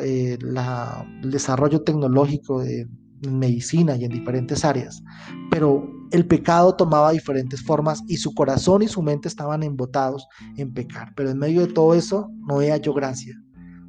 eh, 0.03 0.39
el 0.41 1.31
desarrollo 1.31 1.83
tecnológico 1.83 2.63
de 2.63 2.87
medicina 3.29 3.97
y 3.97 4.05
en 4.05 4.13
diferentes 4.13 4.65
áreas, 4.65 5.03
pero 5.51 6.02
el 6.13 6.27
pecado 6.27 6.75
tomaba 6.75 7.11
diferentes 7.11 7.63
formas 7.63 8.03
y 8.07 8.19
su 8.19 8.35
corazón 8.35 8.83
y 8.83 8.89
su 8.89 9.03
mente 9.03 9.29
estaban 9.29 9.63
embotados 9.63 10.29
en 10.57 10.73
pecar. 10.73 11.13
Pero 11.17 11.31
en 11.31 11.39
medio 11.39 11.67
de 11.67 11.73
todo 11.73 11.95
eso, 11.95 12.31
Noé 12.47 12.71
halló 12.71 12.93
gracia. 12.93 13.35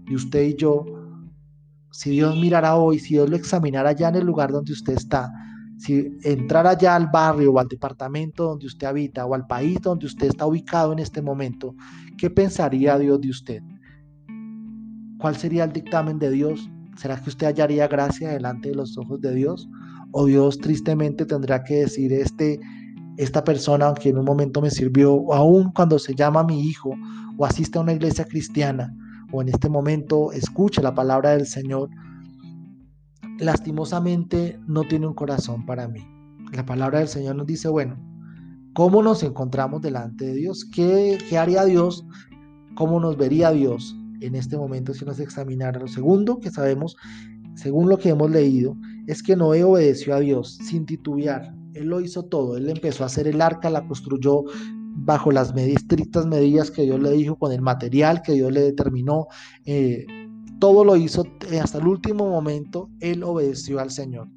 Y 0.08 0.15
usted 0.15 0.44
y 0.44 0.56
yo, 0.56 0.86
si 1.92 2.12
Dios 2.12 2.36
mirara 2.38 2.75
hoy, 2.75 3.00
si 3.00 3.15
Dios 3.15 3.30
lo 3.30 3.36
examinara 3.36 3.89
allá 3.89 4.08
en 4.08 4.15
el 4.15 4.25
lugar 4.25 4.51
donde 4.51 4.72
usted 4.72 4.94
está, 4.94 5.32
si 5.77 6.18
entrara 6.24 6.77
ya 6.77 6.96
al 6.96 7.08
barrio 7.08 7.51
o 7.51 7.60
al 7.60 7.68
departamento 7.68 8.46
donde 8.46 8.68
usted 8.68 8.88
habita 8.88 9.25
o 9.25 9.34
al 9.34 9.46
país 9.46 9.82
donde 9.82 10.06
usted 10.06 10.27
está 10.27 10.46
ubicado 10.46 10.94
en 10.94 11.00
este 11.00 11.22
momento, 11.22 11.75
¿qué 12.18 12.30
pensaría 12.30 12.98
Dios 12.98 13.20
de 13.20 13.30
usted? 13.30 13.62
¿Cuál 15.20 15.36
sería 15.36 15.65
el 15.65 15.74
dictamen 15.74 16.20
de 16.20 16.30
Dios? 16.32 16.70
¿Será 16.96 17.22
que 17.22 17.30
usted 17.30 17.48
hallaría 17.48 17.88
gracia 17.88 18.30
delante 18.30 18.70
de 18.70 18.75
los 18.75 18.98
ojos 18.98 19.20
de 19.20 19.34
Dios? 19.34 19.68
¿O 20.13 20.25
Dios 20.25 20.60
tristemente 20.60 21.25
tendrá 21.25 21.63
que 21.63 21.82
decir, 21.82 22.13
este, 22.13 22.60
esta 23.17 23.43
persona, 23.43 23.88
aunque 23.88 24.10
en 24.10 24.20
un 24.20 24.25
momento 24.25 24.62
me 24.62 24.70
sirvió, 24.70 25.34
aún 25.34 25.72
cuando 25.74 25.98
se 25.98 26.13
llama 26.13 26.43
mi 26.43 26.62
hijo, 26.62 26.96
o 27.38 27.46
asiste 27.46 27.79
a 27.79 27.82
una 27.82 27.93
iglesia 27.93 28.25
cristiana, 28.25 28.96
o 29.32 29.41
en 29.41 29.50
este 29.50 29.70
momento 29.70 30.32
escucha 30.32 30.84
la 30.84 30.93
palabra 30.93 31.32
del 31.32 31.48
Señor, 31.48 31.89
lastimosamente 33.39 34.60
no 34.67 34.84
tiene 34.84 35.08
un 35.08 35.15
corazón 35.15 35.65
para 35.65 35.88
mí. 35.88 36.05
La 36.51 36.63
palabra 36.63 37.00
del 37.00 37.08
Señor 37.08 37.36
nos 37.36 37.48
dice, 37.48 37.67
bueno, 37.67 37.98
¿cómo 38.74 39.01
nos 39.01 39.24
encontramos 39.24 39.82
delante 39.82 40.25
de 40.25 40.36
Dios? 40.36 40.63
¿Qué, 40.65 41.17
qué 41.27 41.39
haría 41.39 41.65
Dios? 41.65 42.05
¿Cómo 42.75 43.00
nos 43.00 43.17
vería 43.17 43.50
Dios 43.50 43.96
en 44.22 44.36
este 44.36 44.58
momento 44.58 44.93
si 44.93 45.05
nos 45.05 45.20
examinara? 45.20 45.79
Lo 45.79 45.88
segundo 45.88 46.38
que 46.38 46.51
sabemos, 46.51 46.96
según 47.55 47.89
lo 47.89 47.98
que 47.98 48.10
hemos 48.10 48.29
leído, 48.29 48.77
es 49.07 49.24
que 49.24 49.36
Noé 49.36 49.63
obedeció 49.63 50.15
a 50.15 50.19
Dios 50.19 50.57
sin 50.63 50.86
titubear. 50.86 51.53
Él 51.74 51.88
lo 51.88 52.01
hizo 52.01 52.24
todo. 52.24 52.57
Él 52.57 52.69
empezó 52.69 53.03
a 53.03 53.07
hacer 53.07 53.27
el 53.27 53.41
arca, 53.41 53.69
la 53.69 53.86
construyó 53.88 54.43
bajo 54.95 55.31
las 55.31 55.55
estrictas 55.55 56.25
medidas 56.25 56.72
que 56.72 56.83
Dios 56.83 57.01
le 57.01 57.12
dijo, 57.12 57.38
con 57.38 57.51
el 57.51 57.62
material 57.62 58.22
que 58.22 58.33
Dios 58.33 58.51
le 58.51 58.62
determinó. 58.62 59.27
Eh, 59.65 60.05
todo 60.60 60.86
lo 60.86 60.95
hizo 60.95 61.25
eh, 61.51 61.60
hasta 61.60 61.79
el 61.79 61.88
último 61.88 62.29
momento, 62.29 62.89
Él 63.00 63.24
obedeció 63.24 63.79
al 63.79 63.91
Señor. 63.91 64.29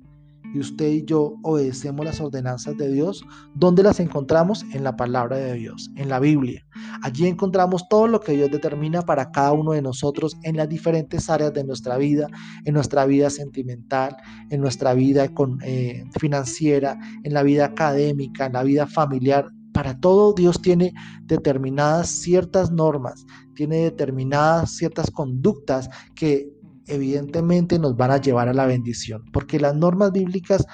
Y 0.54 0.60
usted 0.60 0.88
y 0.88 1.04
yo 1.04 1.36
obedecemos 1.42 2.04
las 2.04 2.20
ordenanzas 2.20 2.76
de 2.76 2.90
Dios. 2.90 3.24
¿Dónde 3.54 3.82
las 3.82 4.00
encontramos? 4.00 4.64
En 4.72 4.84
la 4.84 4.96
palabra 4.96 5.36
de 5.36 5.54
Dios, 5.54 5.90
en 5.96 6.08
la 6.08 6.20
Biblia. 6.20 6.64
Allí 7.02 7.26
encontramos 7.26 7.88
todo 7.88 8.06
lo 8.06 8.20
que 8.20 8.32
Dios 8.32 8.50
determina 8.50 9.02
para 9.02 9.30
cada 9.30 9.52
uno 9.52 9.72
de 9.72 9.82
nosotros 9.82 10.36
en 10.42 10.56
las 10.56 10.68
diferentes 10.68 11.28
áreas 11.28 11.52
de 11.52 11.64
nuestra 11.64 11.96
vida, 11.96 12.28
en 12.64 12.74
nuestra 12.74 13.06
vida 13.06 13.30
sentimental, 13.30 14.16
en 14.50 14.60
nuestra 14.60 14.94
vida 14.94 15.28
eh, 15.62 16.04
financiera, 16.18 16.98
en 17.22 17.34
la 17.34 17.42
vida 17.42 17.66
académica, 17.66 18.46
en 18.46 18.52
la 18.54 18.62
vida 18.62 18.86
familiar. 18.86 19.46
Para 19.72 20.00
todo 20.00 20.32
Dios 20.32 20.62
tiene 20.62 20.94
determinadas 21.24 22.08
ciertas 22.08 22.70
normas, 22.70 23.26
tiene 23.54 23.76
determinadas 23.78 24.70
ciertas 24.70 25.10
conductas 25.10 25.90
que 26.14 26.50
evidentemente 26.86 27.78
nos 27.78 27.96
van 27.96 28.10
a 28.10 28.20
llevar 28.20 28.48
a 28.48 28.54
la 28.54 28.66
bendición, 28.66 29.24
porque 29.32 29.60
las 29.60 29.74
normas 29.74 30.12
bíblicas 30.12 30.66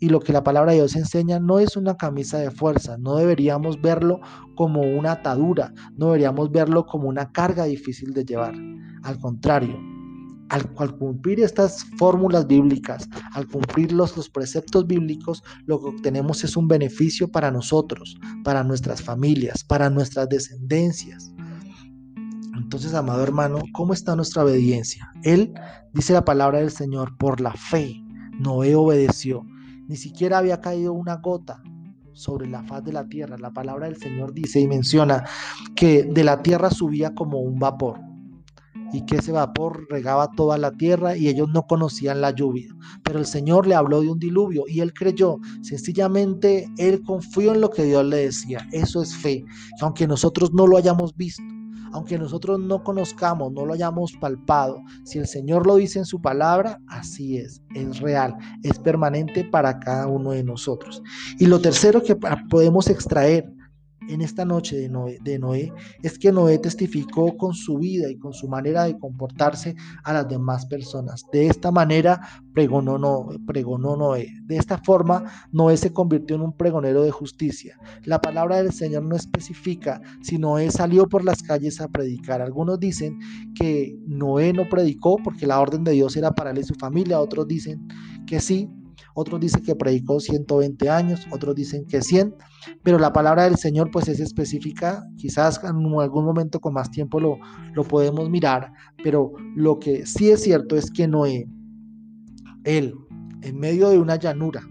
y 0.00 0.08
lo 0.08 0.20
que 0.20 0.32
la 0.32 0.42
palabra 0.42 0.72
de 0.72 0.78
Dios 0.78 0.96
enseña 0.96 1.38
no 1.38 1.58
es 1.58 1.76
una 1.76 1.96
camisa 1.96 2.38
de 2.38 2.50
fuerza, 2.50 2.96
no 2.98 3.16
deberíamos 3.16 3.80
verlo 3.80 4.20
como 4.54 4.80
una 4.80 5.12
atadura, 5.12 5.74
no 5.96 6.06
deberíamos 6.06 6.50
verlo 6.50 6.86
como 6.86 7.08
una 7.08 7.30
carga 7.32 7.64
difícil 7.64 8.14
de 8.14 8.24
llevar. 8.24 8.54
Al 9.02 9.18
contrario, 9.18 9.78
al, 10.50 10.96
cumplir 10.98 11.40
estas 11.40 11.84
fórmulas 11.96 12.46
bíblicas, 12.46 13.08
al 13.32 13.46
cumplir 13.46 13.92
los, 13.92 14.16
los 14.16 14.28
preceptos 14.28 14.86
bíblicos, 14.86 15.42
lo 15.66 15.80
que 15.80 15.88
obtenemos 15.88 16.44
es 16.44 16.56
un 16.56 16.66
beneficio 16.66 17.28
para 17.28 17.50
nosotros, 17.50 18.18
para 18.42 18.64
nuestras 18.64 19.00
familias, 19.02 19.64
para 19.64 19.90
nuestras 19.90 20.28
descendencias. 20.28 21.32
Entonces, 22.70 22.94
amado 22.94 23.24
hermano, 23.24 23.58
¿cómo 23.72 23.92
está 23.92 24.14
nuestra 24.14 24.44
obediencia? 24.44 25.12
Él, 25.24 25.52
dice 25.92 26.12
la 26.12 26.24
palabra 26.24 26.60
del 26.60 26.70
Señor, 26.70 27.16
por 27.16 27.40
la 27.40 27.52
fe, 27.52 28.00
Noé 28.38 28.76
obedeció. 28.76 29.44
Ni 29.88 29.96
siquiera 29.96 30.38
había 30.38 30.60
caído 30.60 30.92
una 30.92 31.16
gota 31.16 31.60
sobre 32.12 32.46
la 32.46 32.62
faz 32.62 32.84
de 32.84 32.92
la 32.92 33.08
tierra. 33.08 33.36
La 33.38 33.50
palabra 33.50 33.86
del 33.86 33.96
Señor 33.96 34.32
dice 34.32 34.60
y 34.60 34.68
menciona 34.68 35.24
que 35.74 36.04
de 36.04 36.22
la 36.22 36.42
tierra 36.42 36.70
subía 36.70 37.12
como 37.12 37.40
un 37.40 37.58
vapor 37.58 37.98
y 38.92 39.04
que 39.04 39.16
ese 39.16 39.32
vapor 39.32 39.88
regaba 39.90 40.30
toda 40.30 40.56
la 40.56 40.70
tierra 40.70 41.16
y 41.16 41.26
ellos 41.26 41.48
no 41.48 41.66
conocían 41.66 42.20
la 42.20 42.30
lluvia. 42.30 42.72
Pero 43.02 43.18
el 43.18 43.26
Señor 43.26 43.66
le 43.66 43.74
habló 43.74 44.00
de 44.00 44.10
un 44.10 44.20
diluvio 44.20 44.62
y 44.68 44.78
él 44.78 44.94
creyó. 44.94 45.38
Sencillamente 45.62 46.70
él 46.78 47.02
confió 47.02 47.52
en 47.52 47.62
lo 47.62 47.70
que 47.70 47.82
Dios 47.82 48.04
le 48.04 48.18
decía. 48.18 48.68
Eso 48.70 49.02
es 49.02 49.16
fe, 49.16 49.44
aunque 49.80 50.06
nosotros 50.06 50.52
no 50.52 50.68
lo 50.68 50.76
hayamos 50.76 51.16
visto. 51.16 51.42
Aunque 51.92 52.18
nosotros 52.18 52.58
no 52.60 52.82
conozcamos, 52.82 53.52
no 53.52 53.66
lo 53.66 53.74
hayamos 53.74 54.12
palpado, 54.20 54.82
si 55.04 55.18
el 55.18 55.26
Señor 55.26 55.66
lo 55.66 55.76
dice 55.76 55.98
en 55.98 56.04
su 56.04 56.20
palabra, 56.20 56.80
así 56.86 57.38
es, 57.38 57.62
es 57.74 58.00
real, 58.00 58.36
es 58.62 58.78
permanente 58.78 59.44
para 59.44 59.78
cada 59.80 60.06
uno 60.06 60.30
de 60.32 60.44
nosotros. 60.44 61.02
Y 61.38 61.46
lo 61.46 61.60
tercero 61.60 62.02
que 62.02 62.16
podemos 62.48 62.88
extraer 62.88 63.52
en 64.12 64.20
esta 64.20 64.44
noche 64.44 64.76
de 64.76 65.38
Noé, 65.38 65.72
es 66.02 66.18
que 66.18 66.32
Noé 66.32 66.58
testificó 66.58 67.36
con 67.36 67.54
su 67.54 67.78
vida 67.78 68.10
y 68.10 68.18
con 68.18 68.32
su 68.32 68.48
manera 68.48 68.84
de 68.84 68.98
comportarse 68.98 69.74
a 70.04 70.12
las 70.12 70.28
demás 70.28 70.66
personas. 70.66 71.24
De 71.32 71.46
esta 71.46 71.70
manera 71.70 72.20
pregonó, 72.52 72.98
Noé, 72.98 73.38
pregonó 73.46 73.96
Noé. 73.96 74.28
De 74.44 74.56
esta 74.56 74.78
forma, 74.78 75.24
Noé 75.52 75.76
se 75.76 75.92
convirtió 75.92 76.36
en 76.36 76.42
un 76.42 76.56
pregonero 76.56 77.02
de 77.02 77.10
justicia. 77.10 77.78
La 78.04 78.20
palabra 78.20 78.62
del 78.62 78.72
Señor 78.72 79.04
no 79.04 79.16
especifica 79.16 80.00
si 80.22 80.38
Noé 80.38 80.70
salió 80.70 81.08
por 81.08 81.24
las 81.24 81.42
calles 81.42 81.80
a 81.80 81.88
predicar. 81.88 82.42
Algunos 82.42 82.80
dicen 82.80 83.18
que 83.54 83.96
Noé 84.06 84.52
no 84.52 84.68
predicó 84.68 85.16
porque 85.22 85.46
la 85.46 85.60
orden 85.60 85.84
de 85.84 85.92
Dios 85.92 86.16
era 86.16 86.32
para 86.32 86.50
él 86.50 86.58
y 86.58 86.64
su 86.64 86.74
familia. 86.74 87.20
Otros 87.20 87.46
dicen 87.46 87.86
que 88.26 88.40
sí, 88.40 88.68
otros 89.20 89.40
dicen 89.40 89.62
que 89.62 89.76
predicó 89.76 90.20
120 90.20 90.90
años, 90.90 91.26
otros 91.30 91.54
dicen 91.54 91.86
que 91.86 92.02
100, 92.02 92.34
pero 92.82 92.98
la 92.98 93.12
palabra 93.12 93.44
del 93.44 93.56
Señor 93.56 93.90
pues 93.90 94.08
es 94.08 94.20
específica, 94.20 95.04
quizás 95.16 95.62
en 95.62 95.76
algún 96.00 96.24
momento 96.24 96.60
con 96.60 96.74
más 96.74 96.90
tiempo 96.90 97.20
lo, 97.20 97.38
lo 97.74 97.84
podemos 97.84 98.28
mirar, 98.30 98.72
pero 99.02 99.32
lo 99.54 99.78
que 99.78 100.06
sí 100.06 100.30
es 100.30 100.42
cierto 100.42 100.76
es 100.76 100.90
que 100.90 101.06
Noé, 101.06 101.48
él, 102.64 102.94
en 103.42 103.58
medio 103.58 103.88
de 103.90 103.98
una 103.98 104.16
llanura, 104.16 104.62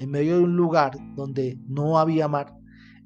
en 0.00 0.10
medio 0.10 0.38
de 0.38 0.44
un 0.44 0.56
lugar 0.56 0.92
donde 1.14 1.58
no 1.68 1.98
había 1.98 2.26
mar, 2.28 2.56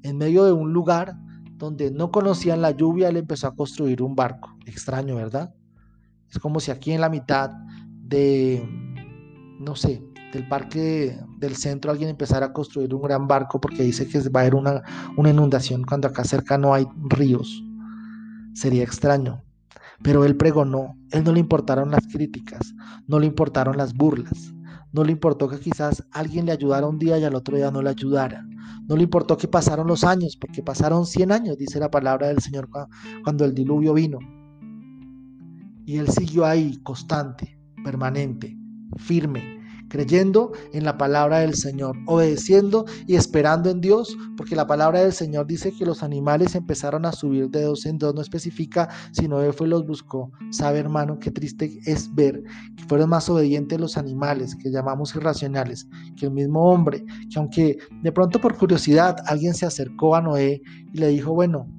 en 0.03 0.17
medio 0.17 0.45
de 0.45 0.53
un 0.53 0.71
lugar 0.71 1.17
donde 1.57 1.91
no 1.91 2.11
conocían 2.11 2.61
la 2.61 2.71
lluvia, 2.71 3.09
él 3.09 3.17
empezó 3.17 3.47
a 3.47 3.55
construir 3.55 4.01
un 4.01 4.15
barco. 4.15 4.55
Extraño, 4.65 5.15
¿verdad? 5.15 5.53
Es 6.29 6.39
como 6.39 6.59
si 6.59 6.71
aquí 6.71 6.91
en 6.91 7.01
la 7.01 7.09
mitad 7.09 7.51
de, 8.07 8.67
no 9.59 9.75
sé, 9.75 10.03
del 10.35 10.47
parque 10.47 11.17
del 11.37 11.55
centro 11.55 11.91
alguien 11.91 12.09
empezara 12.09 12.47
a 12.47 12.53
construir 12.53 12.93
un 12.93 13.01
gran 13.01 13.25
barco 13.25 13.61
porque 13.61 13.83
dice 13.83 14.05
que 14.07 14.19
va 14.29 14.41
a 14.41 14.43
haber 14.43 14.55
una, 14.55 14.83
inundación 15.17 15.83
cuando 15.83 16.09
acá 16.09 16.25
cerca 16.25 16.57
no 16.57 16.73
hay 16.73 16.85
ríos. 17.09 17.63
Sería 18.53 18.83
extraño. 18.83 19.43
Pero 20.03 20.25
él 20.25 20.35
pregonó, 20.35 20.97
él 21.11 21.23
no 21.23 21.31
le 21.31 21.39
importaron 21.39 21.89
las 21.89 22.05
críticas, 22.07 22.75
no 23.07 23.17
le 23.17 23.27
importaron 23.27 23.77
las 23.77 23.93
burlas, 23.93 24.53
no 24.91 25.05
le 25.05 25.13
importó 25.13 25.47
que 25.47 25.57
quizás 25.57 26.03
alguien 26.11 26.45
le 26.45 26.51
ayudara 26.51 26.85
un 26.85 26.99
día 26.99 27.17
y 27.17 27.23
al 27.23 27.33
otro 27.33 27.55
día 27.55 27.71
no 27.71 27.81
le 27.81 27.91
ayudara. 27.91 28.45
No 28.89 28.97
le 28.97 29.03
importó 29.03 29.37
que 29.37 29.47
pasaron 29.47 29.87
los 29.87 30.03
años, 30.03 30.35
porque 30.35 30.61
pasaron 30.61 31.05
100 31.05 31.31
años, 31.31 31.57
dice 31.57 31.79
la 31.79 31.89
palabra 31.89 32.27
del 32.27 32.39
Señor 32.39 32.69
cuando 33.23 33.45
el 33.45 33.55
diluvio 33.55 33.93
vino. 33.93 34.19
Y 35.85 35.97
él 35.97 36.09
siguió 36.09 36.45
ahí, 36.45 36.77
constante, 36.83 37.57
permanente, 37.83 38.55
firme, 38.97 39.64
creyendo 39.95 40.51
en 40.73 40.83
la 40.83 40.97
palabra 40.97 41.39
del 41.39 41.55
Señor, 41.55 41.95
obedeciendo 42.05 42.83
y 43.07 43.15
esperando 43.15 43.69
en 43.69 43.79
Dios, 43.79 44.17
porque 44.35 44.53
la 44.53 44.67
palabra 44.67 44.99
del 44.99 45.13
Señor 45.13 45.47
dice 45.47 45.71
que 45.71 45.85
los 45.85 46.03
animales 46.03 46.53
empezaron 46.53 47.05
a 47.05 47.13
subir 47.13 47.49
de 47.49 47.61
dos 47.61 47.85
en 47.85 47.97
dos, 47.97 48.13
no 48.13 48.19
especifica 48.19 48.89
si 49.13 49.29
Noé 49.29 49.53
fue 49.53 49.69
los 49.69 49.87
buscó. 49.87 50.33
Sabe, 50.51 50.79
hermano, 50.79 51.17
qué 51.17 51.31
triste 51.31 51.79
es 51.85 52.13
ver 52.13 52.43
que 52.75 52.83
fueron 52.89 53.09
más 53.09 53.29
obedientes 53.29 53.79
los 53.79 53.95
animales, 53.95 54.57
que 54.57 54.69
llamamos 54.69 55.15
irracionales, 55.15 55.87
que 56.17 56.25
el 56.25 56.33
mismo 56.33 56.69
hombre, 56.69 57.05
que 57.31 57.39
aunque 57.39 57.77
de 58.03 58.11
pronto 58.11 58.41
por 58.41 58.57
curiosidad 58.57 59.15
alguien 59.27 59.53
se 59.53 59.65
acercó 59.65 60.13
a 60.17 60.21
Noé 60.21 60.61
y 60.91 60.97
le 60.97 61.07
dijo, 61.07 61.33
bueno, 61.33 61.69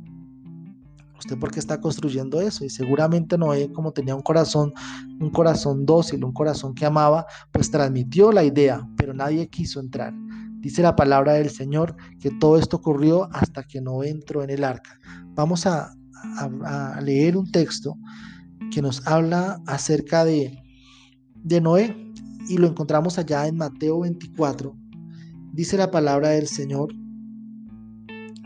¿Usted 1.26 1.40
por 1.40 1.50
qué 1.50 1.58
está 1.58 1.80
construyendo 1.80 2.40
eso? 2.40 2.64
Y 2.64 2.70
seguramente 2.70 3.36
Noé, 3.36 3.72
como 3.72 3.90
tenía 3.90 4.14
un 4.14 4.22
corazón, 4.22 4.72
un 5.18 5.30
corazón 5.30 5.84
dócil, 5.84 6.22
un 6.22 6.32
corazón 6.32 6.72
que 6.72 6.86
amaba, 6.86 7.26
pues 7.50 7.68
transmitió 7.68 8.30
la 8.30 8.44
idea, 8.44 8.88
pero 8.96 9.12
nadie 9.12 9.48
quiso 9.48 9.80
entrar. 9.80 10.14
Dice 10.60 10.82
la 10.82 10.94
palabra 10.94 11.32
del 11.32 11.50
Señor 11.50 11.96
que 12.20 12.30
todo 12.30 12.56
esto 12.56 12.76
ocurrió 12.76 13.28
hasta 13.32 13.64
que 13.64 13.80
Noé 13.80 14.10
entró 14.10 14.44
en 14.44 14.50
el 14.50 14.62
arca. 14.62 15.00
Vamos 15.34 15.66
a, 15.66 15.96
a 16.64 17.00
leer 17.00 17.36
un 17.36 17.50
texto 17.50 17.96
que 18.70 18.80
nos 18.80 19.04
habla 19.04 19.60
acerca 19.66 20.24
de, 20.24 20.62
de 21.42 21.60
Noé 21.60 22.12
y 22.48 22.56
lo 22.58 22.68
encontramos 22.68 23.18
allá 23.18 23.48
en 23.48 23.56
Mateo 23.56 23.98
24. 23.98 24.76
Dice 25.52 25.76
la 25.76 25.90
palabra 25.90 26.28
del 26.28 26.46
Señor 26.46 26.94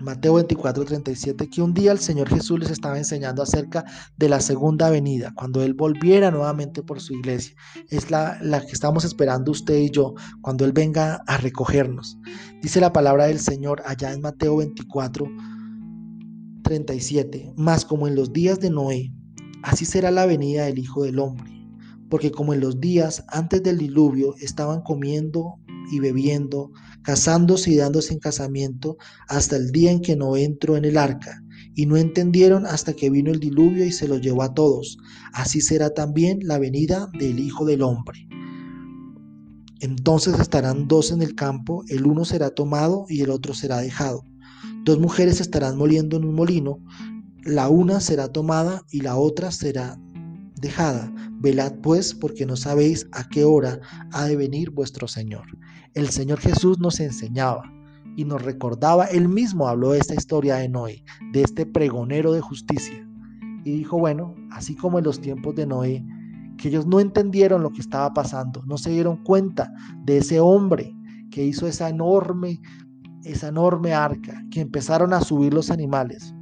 Mateo 0.01 0.35
24, 0.35 0.85
37, 0.85 1.49
que 1.51 1.63
un 1.63 1.75
día 1.75 1.93
el 1.93 1.99
Señor 1.99 2.29
Jesús 2.29 2.59
les 2.59 2.71
estaba 2.71 2.97
enseñando 2.97 3.43
acerca 3.43 3.85
de 4.17 4.29
la 4.29 4.41
segunda 4.41 4.91
venida, 4.91 5.33
cuando 5.35 5.63
Él 5.63 5.75
volviera 5.75 6.31
nuevamente 6.31 6.83
por 6.83 7.01
su 7.01 7.15
iglesia. 7.15 7.55
Es 7.89 8.11
la, 8.11 8.39
la 8.43 8.61
que 8.61 8.73
estamos 8.73 9.05
esperando 9.05 9.51
usted 9.51 9.77
y 9.77 9.91
yo, 9.91 10.15
cuando 10.41 10.65
Él 10.65 10.73
venga 10.73 11.23
a 11.27 11.37
recogernos. 11.37 12.19
Dice 12.63 12.81
la 12.81 12.93
palabra 12.93 13.27
del 13.27 13.41
Señor 13.41 13.83
allá 13.85 14.13
en 14.13 14.21
Mateo 14.21 14.57
24, 14.57 15.27
37, 16.63 17.53
más 17.57 17.85
como 17.85 18.09
en 18.09 18.15
los 18.15 18.33
días 18.33 18.61
de 18.61 18.71
Noé, 18.71 19.13
así 19.63 19.85
será 19.85 20.11
la 20.11 20.27
venida 20.27 20.65
del 20.65 20.79
Hijo 20.79 21.03
del 21.03 21.19
Hombre. 21.19 21.51
Porque 22.09 22.33
como 22.33 22.55
en 22.55 22.61
los 22.61 22.81
días 22.81 23.25
antes 23.29 23.63
del 23.63 23.79
diluvio 23.79 24.35
estaban 24.41 24.83
comiendo 24.83 25.61
y 25.91 26.01
bebiendo, 26.01 26.71
casándose 27.03 27.71
y 27.71 27.77
dándose 27.77 28.15
en 28.15 28.21
casamiento, 28.21 28.97
hasta 29.29 29.57
el 29.57 29.71
día 29.71 29.91
en 29.91 30.01
que 30.01 30.17
no 30.17 30.37
entró 30.37 30.77
en 30.77 30.85
el 30.85 30.97
arca, 30.97 31.43
y 31.75 31.87
no 31.87 31.97
entendieron 31.97 32.67
hasta 32.67 32.93
que 32.93 33.11
vino 33.11 33.31
el 33.31 33.41
diluvio 33.41 33.85
y 33.85 33.93
se 33.93 34.09
lo 34.09 34.19
llevó 34.19 34.43
a 34.43 34.55
todos. 34.55 34.99
Así 35.33 35.61
será 35.61 35.91
también 35.91 36.41
la 36.43 36.59
venida 36.59 37.09
del 37.19 37.39
Hijo 37.39 37.65
del 37.65 37.83
Hombre. 37.83 38.27
Entonces 39.81 40.39
estarán 40.39 40.89
dos 40.89 41.11
en 41.11 41.23
el 41.23 41.35
campo, 41.35 41.85
el 41.89 42.07
uno 42.07 42.25
será 42.25 42.51
tomado 42.51 43.07
y 43.09 43.23
el 43.23 43.31
otro 43.31 43.55
será 43.55 43.79
dejado. 43.79 44.25
Dos 44.85 44.99
mujeres 44.99 45.41
estarán 45.41 45.79
moliendo 45.79 46.19
en 46.19 46.25
un 46.25 46.35
molino, 46.35 46.81
la 47.45 47.69
una 47.69 48.01
será 48.01 48.29
tomada 48.29 48.83
y 48.91 49.01
la 49.01 49.17
otra 49.17 49.51
será 49.51 49.99
dejada. 50.61 51.13
Velad 51.41 51.75
pues, 51.83 52.15
porque 52.15 52.47
no 52.47 52.57
sabéis 52.57 53.09
a 53.13 53.29
qué 53.29 53.45
hora 53.45 53.81
ha 54.13 54.25
de 54.25 54.37
venir 54.37 54.71
vuestro 54.71 55.09
Señor. 55.09 55.47
El 55.95 56.11
Señor 56.11 56.41
Jesús 56.41 56.79
nos 56.79 57.01
enseñaba 57.01 57.63
y 58.17 58.25
nos 58.25 58.43
recordaba, 58.43 59.07
él 59.07 59.29
mismo 59.29 59.69
habló 59.69 59.93
de 59.93 59.99
esta 59.99 60.15
historia 60.15 60.57
de 60.57 60.69
Noé, 60.69 61.05
de 61.33 61.43
este 61.43 61.67
pregonero 61.67 62.33
de 62.33 62.41
justicia. 62.41 63.09
Y 63.65 63.73
dijo, 63.73 63.99
bueno, 63.99 64.35
así 64.51 64.75
como 64.75 64.99
en 64.99 65.05
los 65.05 65.21
tiempos 65.21 65.55
de 65.55 65.67
Noé, 65.67 66.05
que 66.59 66.69
ellos 66.69 66.87
no 66.87 67.01
entendieron 67.01 67.63
lo 67.63 67.71
que 67.71 67.81
estaba 67.81 68.13
pasando, 68.13 68.63
no 68.67 68.77
se 68.77 68.91
dieron 68.91 69.23
cuenta 69.25 69.73
de 70.05 70.19
ese 70.19 70.41
hombre 70.41 70.95
que 71.31 71.45
hizo 71.45 71.67
esa 71.67 71.89
enorme, 71.89 72.61
esa 73.25 73.49
enorme 73.49 73.95
arca, 73.95 74.45
que 74.51 74.61
empezaron 74.61 75.13
a 75.15 75.21
subir 75.21 75.55
los 75.55 75.71
animales. 75.71 76.35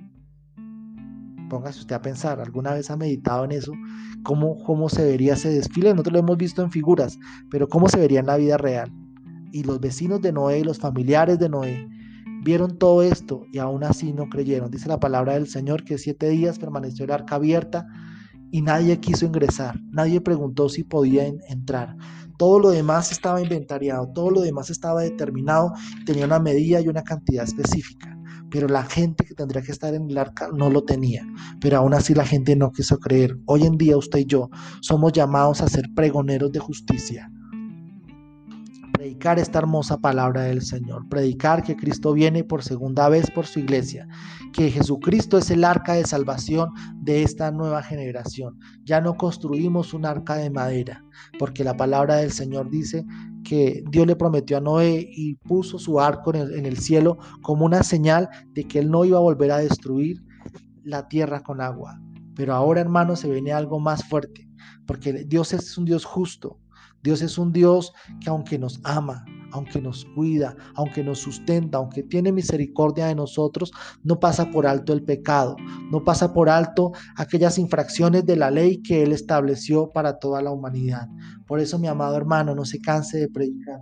Póngase 1.49 1.81
usted 1.81 1.97
a 1.97 2.03
pensar, 2.03 2.41
¿alguna 2.41 2.75
vez 2.75 2.91
ha 2.91 2.97
meditado 2.97 3.45
en 3.45 3.53
eso? 3.53 3.73
¿Cómo, 4.23 4.59
cómo 4.65 4.89
se 4.89 5.05
vería 5.05 5.35
ese 5.35 5.51
desfile? 5.51 5.91
Nosotros 5.91 6.13
lo 6.13 6.19
hemos 6.19 6.37
visto 6.37 6.63
en 6.63 6.71
figuras, 6.71 7.19
pero 7.51 7.69
¿cómo 7.69 7.89
se 7.89 7.99
vería 7.99 8.21
en 8.21 8.27
la 8.27 8.37
vida 8.37 8.59
real? 8.59 8.93
Y 9.53 9.65
los 9.65 9.81
vecinos 9.81 10.21
de 10.21 10.33
Noé 10.33 10.61
y 10.61 10.65
los 10.65 10.79
familiares 10.79 11.39
de 11.39 11.49
Noé 11.49 11.89
vieron 12.45 12.79
todo 12.79 13.03
esto 13.03 13.47
y 13.53 13.59
aún 13.59 13.85
así 13.85 14.13
no 14.13 14.29
creyeron. 14.29 14.71
Dice 14.71 14.89
la 14.89 15.01
palabra 15.01 15.35
del 15.35 15.49
Señor 15.49 15.85
que 15.85 15.99
siete 15.99 16.29
días 16.29 16.59
permaneció 16.59 17.05
el 17.05 17.13
arca 17.13 17.37
abierta 17.37 17.87
y 18.51 18.63
nadie 18.63 18.99
quiso 19.01 19.27
ingresar, 19.27 19.81
nadie 19.91 20.21
preguntó 20.21 20.69
si 20.69 20.85
podían 20.85 21.39
entrar. 21.49 21.97
Todo 22.37 22.61
lo 22.61 22.71
demás 22.71 23.11
estaba 23.11 23.43
inventariado, 23.43 24.09
todo 24.15 24.31
lo 24.31 24.41
demás 24.43 24.71
estaba 24.71 25.03
determinado, 25.03 25.73
tenía 26.07 26.27
una 26.27 26.39
medida 26.39 26.81
y 26.81 26.89
una 26.89 27.03
cantidad 27.03 27.45
específica 27.45 28.18
pero 28.51 28.69
la 28.69 28.85
gente 28.85 29.25
que 29.25 29.35
tendría 29.35 29.63
que 29.63 29.73
estar 29.73 29.95
en 29.95 30.11
el 30.11 30.19
arca 30.19 30.49
no 30.53 30.71
lo 30.71 30.85
tenía. 30.85 31.27
Pero 31.61 31.79
aún 31.79 31.95
así 31.95 32.15
la 32.15 32.25
gente 32.25 32.57
no 32.57 32.73
quiso 32.73 32.99
creer. 32.99 33.39
Hoy 33.47 33.65
en 33.65 33.77
día 33.77 33.97
usted 33.97 34.21
y 34.21 34.27
yo 34.27 34.51
somos 34.81 35.13
llamados 35.13 35.61
a 35.61 35.69
ser 35.69 35.87
pregoneros 35.95 36.53
de 36.53 36.59
justicia 36.59 37.31
predicar 38.99 39.39
esta 39.39 39.61
hermosa 39.61 39.99
palabra 39.99 40.43
del 40.43 40.61
Señor, 40.61 41.09
predicar 41.09 41.63
que 41.63 41.77
Cristo 41.77 42.13
viene 42.13 42.43
por 42.43 42.65
segunda 42.65 43.09
vez 43.09 43.31
por 43.31 43.47
su 43.47 43.61
iglesia, 43.61 44.09
que 44.53 44.73
Jesucristo 44.73 45.39
es 45.39 45.53
el 45.53 45.63
arca 45.63 45.93
de 45.93 46.05
salvación 46.05 46.71
de 46.97 47.23
esta 47.23 47.53
nueva 47.53 47.81
generación. 47.85 48.59
Ya 48.83 49.01
no 49.01 49.15
construimos 49.15 49.95
un 49.95 50.05
arca 50.05 50.35
de 50.35 50.51
madera, 50.51 51.05
porque 51.39 51.63
la 51.63 51.77
palabra 51.77 52.17
del 52.17 52.33
Señor 52.33 52.71
dice 52.71 53.05
que 53.45 53.83
Dios 53.91 54.07
le 54.07 54.17
prometió 54.17 54.57
a 54.57 54.61
Noé 54.61 55.09
y 55.11 55.35
puso 55.35 55.79
su 55.79 56.01
arco 56.01 56.35
en 56.35 56.67
el, 56.67 56.79
cielo 56.79 57.19
como 57.43 57.65
una 57.65 57.83
señal 57.83 58.29
de 58.55 58.65
que 58.65 58.79
él 58.79 58.91
no 58.91 59.05
iba 59.05 59.19
a 59.19 59.23
volver 59.23 59.51
a 59.53 59.59
destruir 59.59 60.23
la 60.85 61.09
tierra 61.09 61.43
con 61.43 61.61
agua. 61.61 62.01
Pero 62.35 62.55
ahora, 62.55 62.81
hermano, 62.81 63.17
se 63.17 63.31
viene 63.31 63.53
algo 63.53 63.81
más 63.81 64.05
fuerte, 64.05 64.49
porque 64.87 65.25
Dios 65.25 65.53
es 65.53 65.77
un 65.77 65.85
Dios 65.85 66.05
justo, 66.05 66.61
Dios 67.03 67.23
es 67.23 67.39
un 67.39 67.53
Dios 67.53 67.93
que 68.21 68.31
aunque 68.31 68.59
nos 68.59 68.81
ama, 68.85 69.25
aunque 69.53 69.81
nos 69.81 70.05
cuida, 70.15 70.57
aunque 70.75 71.03
nos 71.03 71.19
sustenta, 71.21 71.79
aunque 71.79 72.03
tiene 72.03 72.33
misericordia 72.33 73.07
de 73.07 73.15
nosotros, 73.15 73.73
no 74.03 74.21
pasa 74.21 74.51
por 74.51 74.67
alto 74.67 74.93
el 74.93 75.05
pecado, 75.05 75.57
no 75.91 76.05
pasa 76.05 76.33
por 76.33 76.49
alto 76.49 76.93
aquellas 77.17 77.59
infracciones 77.59 78.25
de 78.27 78.37
la 78.37 78.51
ley 78.51 78.83
que 78.83 79.03
Él 79.03 79.13
estableció 79.13 79.91
para 79.91 80.19
toda 80.19 80.43
la 80.43 80.51
humanidad. 80.51 81.09
Por 81.47 81.61
eso, 81.61 81.79
mi 81.79 81.89
amado 81.89 82.17
hermano, 82.17 82.55
no 82.55 82.65
se 82.65 82.81
canse 82.81 83.19
de 83.19 83.29
predicar. 83.29 83.81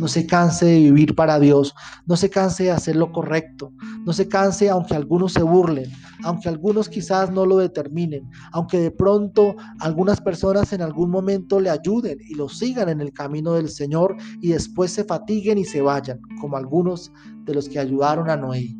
No 0.00 0.08
se 0.08 0.26
canse 0.26 0.64
de 0.64 0.78
vivir 0.78 1.14
para 1.14 1.38
Dios, 1.38 1.74
no 2.06 2.16
se 2.16 2.30
canse 2.30 2.64
de 2.64 2.70
hacer 2.70 2.96
lo 2.96 3.12
correcto, 3.12 3.74
no 4.06 4.14
se 4.14 4.28
canse 4.28 4.70
aunque 4.70 4.94
algunos 4.94 5.34
se 5.34 5.42
burlen, 5.42 5.90
aunque 6.24 6.48
algunos 6.48 6.88
quizás 6.88 7.30
no 7.30 7.44
lo 7.44 7.58
determinen, 7.58 8.28
aunque 8.52 8.80
de 8.80 8.90
pronto 8.90 9.56
algunas 9.78 10.18
personas 10.18 10.72
en 10.72 10.80
algún 10.80 11.10
momento 11.10 11.60
le 11.60 11.68
ayuden 11.68 12.18
y 12.26 12.34
lo 12.34 12.48
sigan 12.48 12.88
en 12.88 13.02
el 13.02 13.12
camino 13.12 13.52
del 13.52 13.68
Señor 13.68 14.16
y 14.40 14.48
después 14.48 14.90
se 14.90 15.04
fatiguen 15.04 15.58
y 15.58 15.64
se 15.66 15.82
vayan, 15.82 16.18
como 16.40 16.56
algunos 16.56 17.12
de 17.44 17.54
los 17.54 17.68
que 17.68 17.78
ayudaron 17.78 18.30
a 18.30 18.36
Noé. 18.38 18.74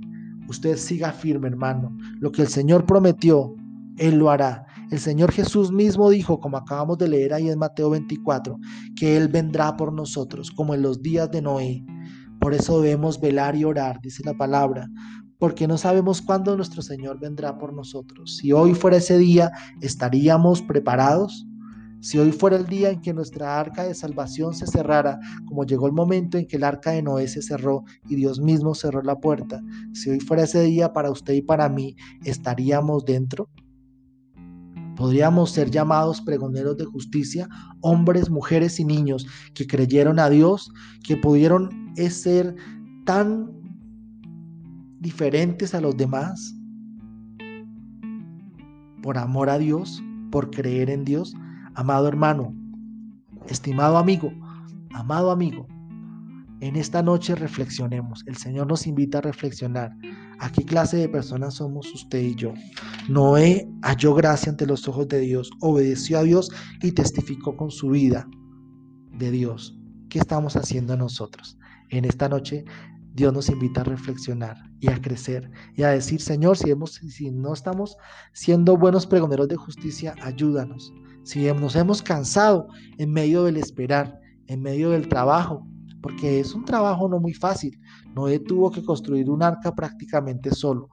Usted 0.49 0.79
siga 0.79 1.13
firme, 1.13 1.49
hermano. 1.49 1.95
Lo 2.19 2.33
que 2.33 2.43
el 2.43 2.49
Señor 2.49 2.87
prometió, 2.87 3.55
Él 3.99 4.17
lo 4.17 4.31
hará. 4.31 4.67
El 4.91 4.99
Señor 4.99 5.31
Jesús 5.31 5.71
mismo 5.71 6.11
dijo, 6.11 6.41
como 6.41 6.57
acabamos 6.57 6.99
de 6.99 7.09
leer 7.09 7.33
ahí 7.33 7.49
en 7.49 7.61
Mateo 7.61 7.91
24, 7.91 8.59
que 8.97 9.17
Él 9.17 9.29
vendrá 9.29 9.77
por 9.77 9.93
nosotros, 9.93 10.51
como 10.51 10.75
en 10.75 10.83
los 10.83 11.01
días 11.01 11.31
de 11.31 11.41
Noé. 11.41 11.85
Por 12.41 12.55
eso 12.55 12.81
debemos 12.81 13.21
velar 13.21 13.55
y 13.55 13.63
orar, 13.63 14.01
dice 14.03 14.25
la 14.25 14.35
palabra, 14.35 14.89
porque 15.39 15.69
no 15.69 15.79
sabemos 15.79 16.21
cuándo 16.21 16.57
nuestro 16.57 16.83
Señor 16.83 17.21
vendrá 17.21 17.57
por 17.57 17.73
nosotros. 17.73 18.39
Si 18.39 18.51
hoy 18.51 18.75
fuera 18.75 18.97
ese 18.97 19.17
día, 19.17 19.53
¿estaríamos 19.81 20.61
preparados? 20.61 21.47
Si 22.01 22.19
hoy 22.19 22.33
fuera 22.33 22.57
el 22.57 22.67
día 22.67 22.91
en 22.91 23.01
que 23.01 23.15
nuestra 23.15 23.61
arca 23.61 23.85
de 23.85 23.95
salvación 23.95 24.55
se 24.55 24.67
cerrara, 24.67 25.21
como 25.47 25.65
llegó 25.65 25.87
el 25.87 25.93
momento 25.93 26.37
en 26.37 26.49
que 26.49 26.57
el 26.57 26.65
arca 26.65 26.91
de 26.91 27.03
Noé 27.03 27.29
se 27.29 27.43
cerró 27.43 27.85
y 28.09 28.17
Dios 28.17 28.41
mismo 28.41 28.75
cerró 28.75 29.03
la 29.03 29.21
puerta, 29.21 29.63
si 29.93 30.11
hoy 30.11 30.19
fuera 30.19 30.43
ese 30.43 30.63
día 30.63 30.93
para 30.93 31.13
usted 31.13 31.35
y 31.35 31.43
para 31.43 31.69
mí, 31.69 31.95
¿estaríamos 32.25 33.05
dentro? 33.05 33.49
Podríamos 35.01 35.53
ser 35.53 35.71
llamados 35.71 36.21
pregoneros 36.21 36.77
de 36.77 36.85
justicia, 36.85 37.49
hombres, 37.81 38.29
mujeres 38.29 38.79
y 38.79 38.85
niños 38.85 39.27
que 39.55 39.67
creyeron 39.67 40.19
a 40.19 40.29
Dios, 40.29 40.71
que 41.03 41.17
pudieron 41.17 41.71
ser 42.11 42.55
tan 43.07 43.51
diferentes 44.99 45.75
a 45.75 45.81
los 45.81 45.97
demás 45.97 46.55
por 49.03 49.17
amor 49.17 49.49
a 49.49 49.57
Dios, 49.57 50.03
por 50.31 50.51
creer 50.51 50.91
en 50.91 51.07
Dios. 51.07 51.35
Amado 51.75 52.07
hermano, 52.07 52.55
estimado 53.47 53.97
amigo, 53.97 54.31
amado 54.93 55.31
amigo, 55.31 55.67
en 56.61 56.77
esta 56.77 57.03
noche 57.03 57.35
reflexionemos. 57.35 58.23
El 58.27 58.37
Señor 58.37 58.67
nos 58.67 58.87
invita 58.87 59.19
a 59.19 59.23
reflexionar. 59.23 59.93
¿A 60.39 60.51
qué 60.53 60.65
clase 60.65 60.97
de 60.99 61.09
personas 61.09 61.55
somos 61.55 61.93
usted 61.93 62.21
y 62.21 62.35
yo? 62.35 62.53
Noé 63.09 63.69
halló 63.83 64.15
gracia 64.15 64.51
ante 64.51 64.67
los 64.67 64.87
ojos 64.89 65.09
de 65.09 65.21
Dios, 65.21 65.51
obedeció 65.61 66.19
a 66.19 66.23
Dios 66.23 66.51
y 66.83 66.93
testificó 66.93 67.57
con 67.57 67.71
su 67.71 67.91
vida 67.91 68.29
de 69.19 69.31
Dios. 69.31 69.77
¿Qué 70.09 70.19
estamos 70.19 70.57
haciendo 70.57 70.97
nosotros? 70.97 71.59
En 71.89 72.05
esta 72.05 72.29
noche 72.29 72.65
Dios 73.13 73.33
nos 73.33 73.49
invita 73.49 73.81
a 73.81 73.85
reflexionar 73.85 74.57
y 74.81 74.89
a 74.89 75.01
crecer 75.01 75.51
y 75.75 75.83
a 75.83 75.91
decir, 75.91 76.21
Señor, 76.21 76.57
si, 76.57 76.71
hemos, 76.71 76.95
si 76.95 77.31
no 77.31 77.53
estamos 77.53 77.97
siendo 78.33 78.77
buenos 78.77 79.07
pregoneros 79.07 79.49
de 79.49 79.57
justicia, 79.57 80.15
ayúdanos. 80.23 80.93
Si 81.25 81.45
nos 81.53 81.77
hemos 81.77 82.03
cansado 82.03 82.69
en 82.99 83.13
medio 83.13 83.45
del 83.45 83.57
esperar, 83.57 84.19
en 84.47 84.63
medio 84.63 84.91
del 84.91 85.09
trabajo, 85.09 85.67
porque 86.03 86.41
es 86.41 86.55
un 86.55 86.65
trabajo 86.65 87.09
no 87.09 87.19
muy 87.21 87.35
fácil. 87.35 87.79
Noé 88.15 88.39
tuvo 88.41 88.71
que 88.71 88.83
construir 88.85 89.29
un 89.31 89.43
arca 89.43 89.75
prácticamente 89.75 90.51
solo. 90.53 90.89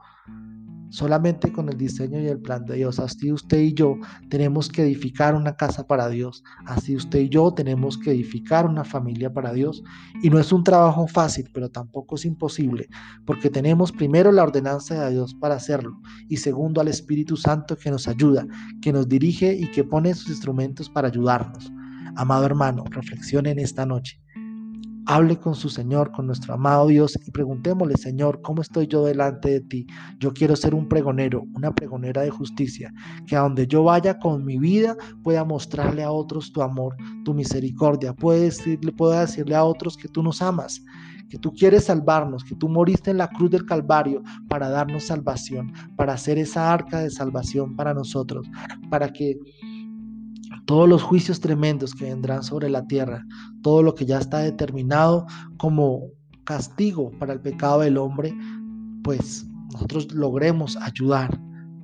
solamente 0.89 1.51
con 1.51 1.67
el 1.69 1.77
diseño 1.77 2.19
y 2.21 2.27
el 2.27 2.39
plan 2.39 2.63
de 2.65 2.75
Dios. 2.75 2.99
Así 2.99 3.31
usted 3.31 3.59
y 3.59 3.73
yo 3.73 3.97
tenemos 4.29 4.69
que 4.69 4.83
edificar 4.83 5.35
una 5.35 5.55
casa 5.55 5.85
para 5.85 6.07
Dios. 6.09 6.43
Así 6.65 6.95
usted 6.95 7.19
y 7.19 7.29
yo 7.29 7.53
tenemos 7.53 7.97
que 7.97 8.11
edificar 8.11 8.65
una 8.65 8.83
familia 8.83 9.31
para 9.33 9.51
Dios. 9.53 9.83
Y 10.23 10.29
no 10.29 10.39
es 10.39 10.51
un 10.51 10.63
trabajo 10.63 11.07
fácil, 11.07 11.49
pero 11.53 11.69
tampoco 11.69 12.15
es 12.15 12.25
imposible, 12.25 12.87
porque 13.25 13.49
tenemos 13.49 13.91
primero 13.91 14.31
la 14.31 14.43
ordenanza 14.43 15.05
de 15.05 15.11
Dios 15.11 15.33
para 15.33 15.55
hacerlo 15.55 15.99
y 16.29 16.37
segundo 16.37 16.81
al 16.81 16.87
Espíritu 16.87 17.35
Santo 17.35 17.75
que 17.77 17.91
nos 17.91 18.07
ayuda, 18.07 18.47
que 18.81 18.93
nos 18.93 19.07
dirige 19.07 19.53
y 19.53 19.69
que 19.71 19.83
pone 19.83 20.13
sus 20.13 20.29
instrumentos 20.29 20.89
para 20.89 21.09
ayudarnos. 21.09 21.71
Amado 22.15 22.45
hermano, 22.45 22.83
reflexione 22.89 23.51
en 23.51 23.59
esta 23.59 23.85
noche. 23.85 24.21
Hable 25.09 25.37
con 25.37 25.55
su 25.55 25.69
Señor, 25.69 26.11
con 26.11 26.27
nuestro 26.27 26.53
amado 26.53 26.87
Dios 26.87 27.17
y 27.25 27.31
preguntémosle, 27.31 27.95
Señor, 27.95 28.41
¿cómo 28.41 28.61
estoy 28.61 28.87
yo 28.87 29.05
delante 29.05 29.49
de 29.49 29.61
ti? 29.61 29.87
Yo 30.19 30.33
quiero 30.33 30.57
ser 30.57 30.75
un 30.75 30.89
pregonero, 30.89 31.45
una 31.55 31.73
pregonera 31.73 32.23
de 32.23 32.29
justicia, 32.29 32.93
que 33.25 33.37
a 33.37 33.39
donde 33.39 33.67
yo 33.67 33.85
vaya 33.85 34.19
con 34.19 34.43
mi 34.43 34.57
vida 34.57 34.97
pueda 35.23 35.45
mostrarle 35.45 36.03
a 36.03 36.11
otros 36.11 36.51
tu 36.51 36.61
amor, 36.61 36.97
tu 37.23 37.33
misericordia, 37.33 38.13
pueda 38.13 38.41
decirle, 38.41 38.91
pueda 38.91 39.21
decirle 39.21 39.55
a 39.55 39.63
otros 39.63 39.95
que 39.95 40.09
tú 40.09 40.21
nos 40.21 40.41
amas, 40.41 40.83
que 41.29 41.37
tú 41.37 41.53
quieres 41.53 41.85
salvarnos, 41.85 42.43
que 42.43 42.55
tú 42.55 42.67
moriste 42.67 43.09
en 43.09 43.19
la 43.19 43.29
cruz 43.29 43.49
del 43.49 43.65
Calvario 43.65 44.23
para 44.49 44.67
darnos 44.67 45.05
salvación, 45.05 45.71
para 45.95 46.13
hacer 46.13 46.37
esa 46.37 46.73
arca 46.73 46.99
de 46.99 47.11
salvación 47.11 47.77
para 47.77 47.93
nosotros, 47.93 48.45
para 48.89 49.13
que 49.13 49.39
todos 50.65 50.87
los 50.87 51.03
juicios 51.03 51.39
tremendos 51.39 51.93
que 51.93 52.05
vendrán 52.05 52.43
sobre 52.43 52.69
la 52.69 52.85
tierra, 52.87 53.25
todo 53.61 53.83
lo 53.83 53.95
que 53.95 54.05
ya 54.05 54.19
está 54.19 54.39
determinado 54.39 55.25
como 55.57 56.09
castigo 56.43 57.11
para 57.19 57.33
el 57.33 57.41
pecado 57.41 57.81
del 57.81 57.97
hombre, 57.97 58.33
pues 59.03 59.47
nosotros 59.73 60.13
logremos 60.13 60.77
ayudar 60.77 61.39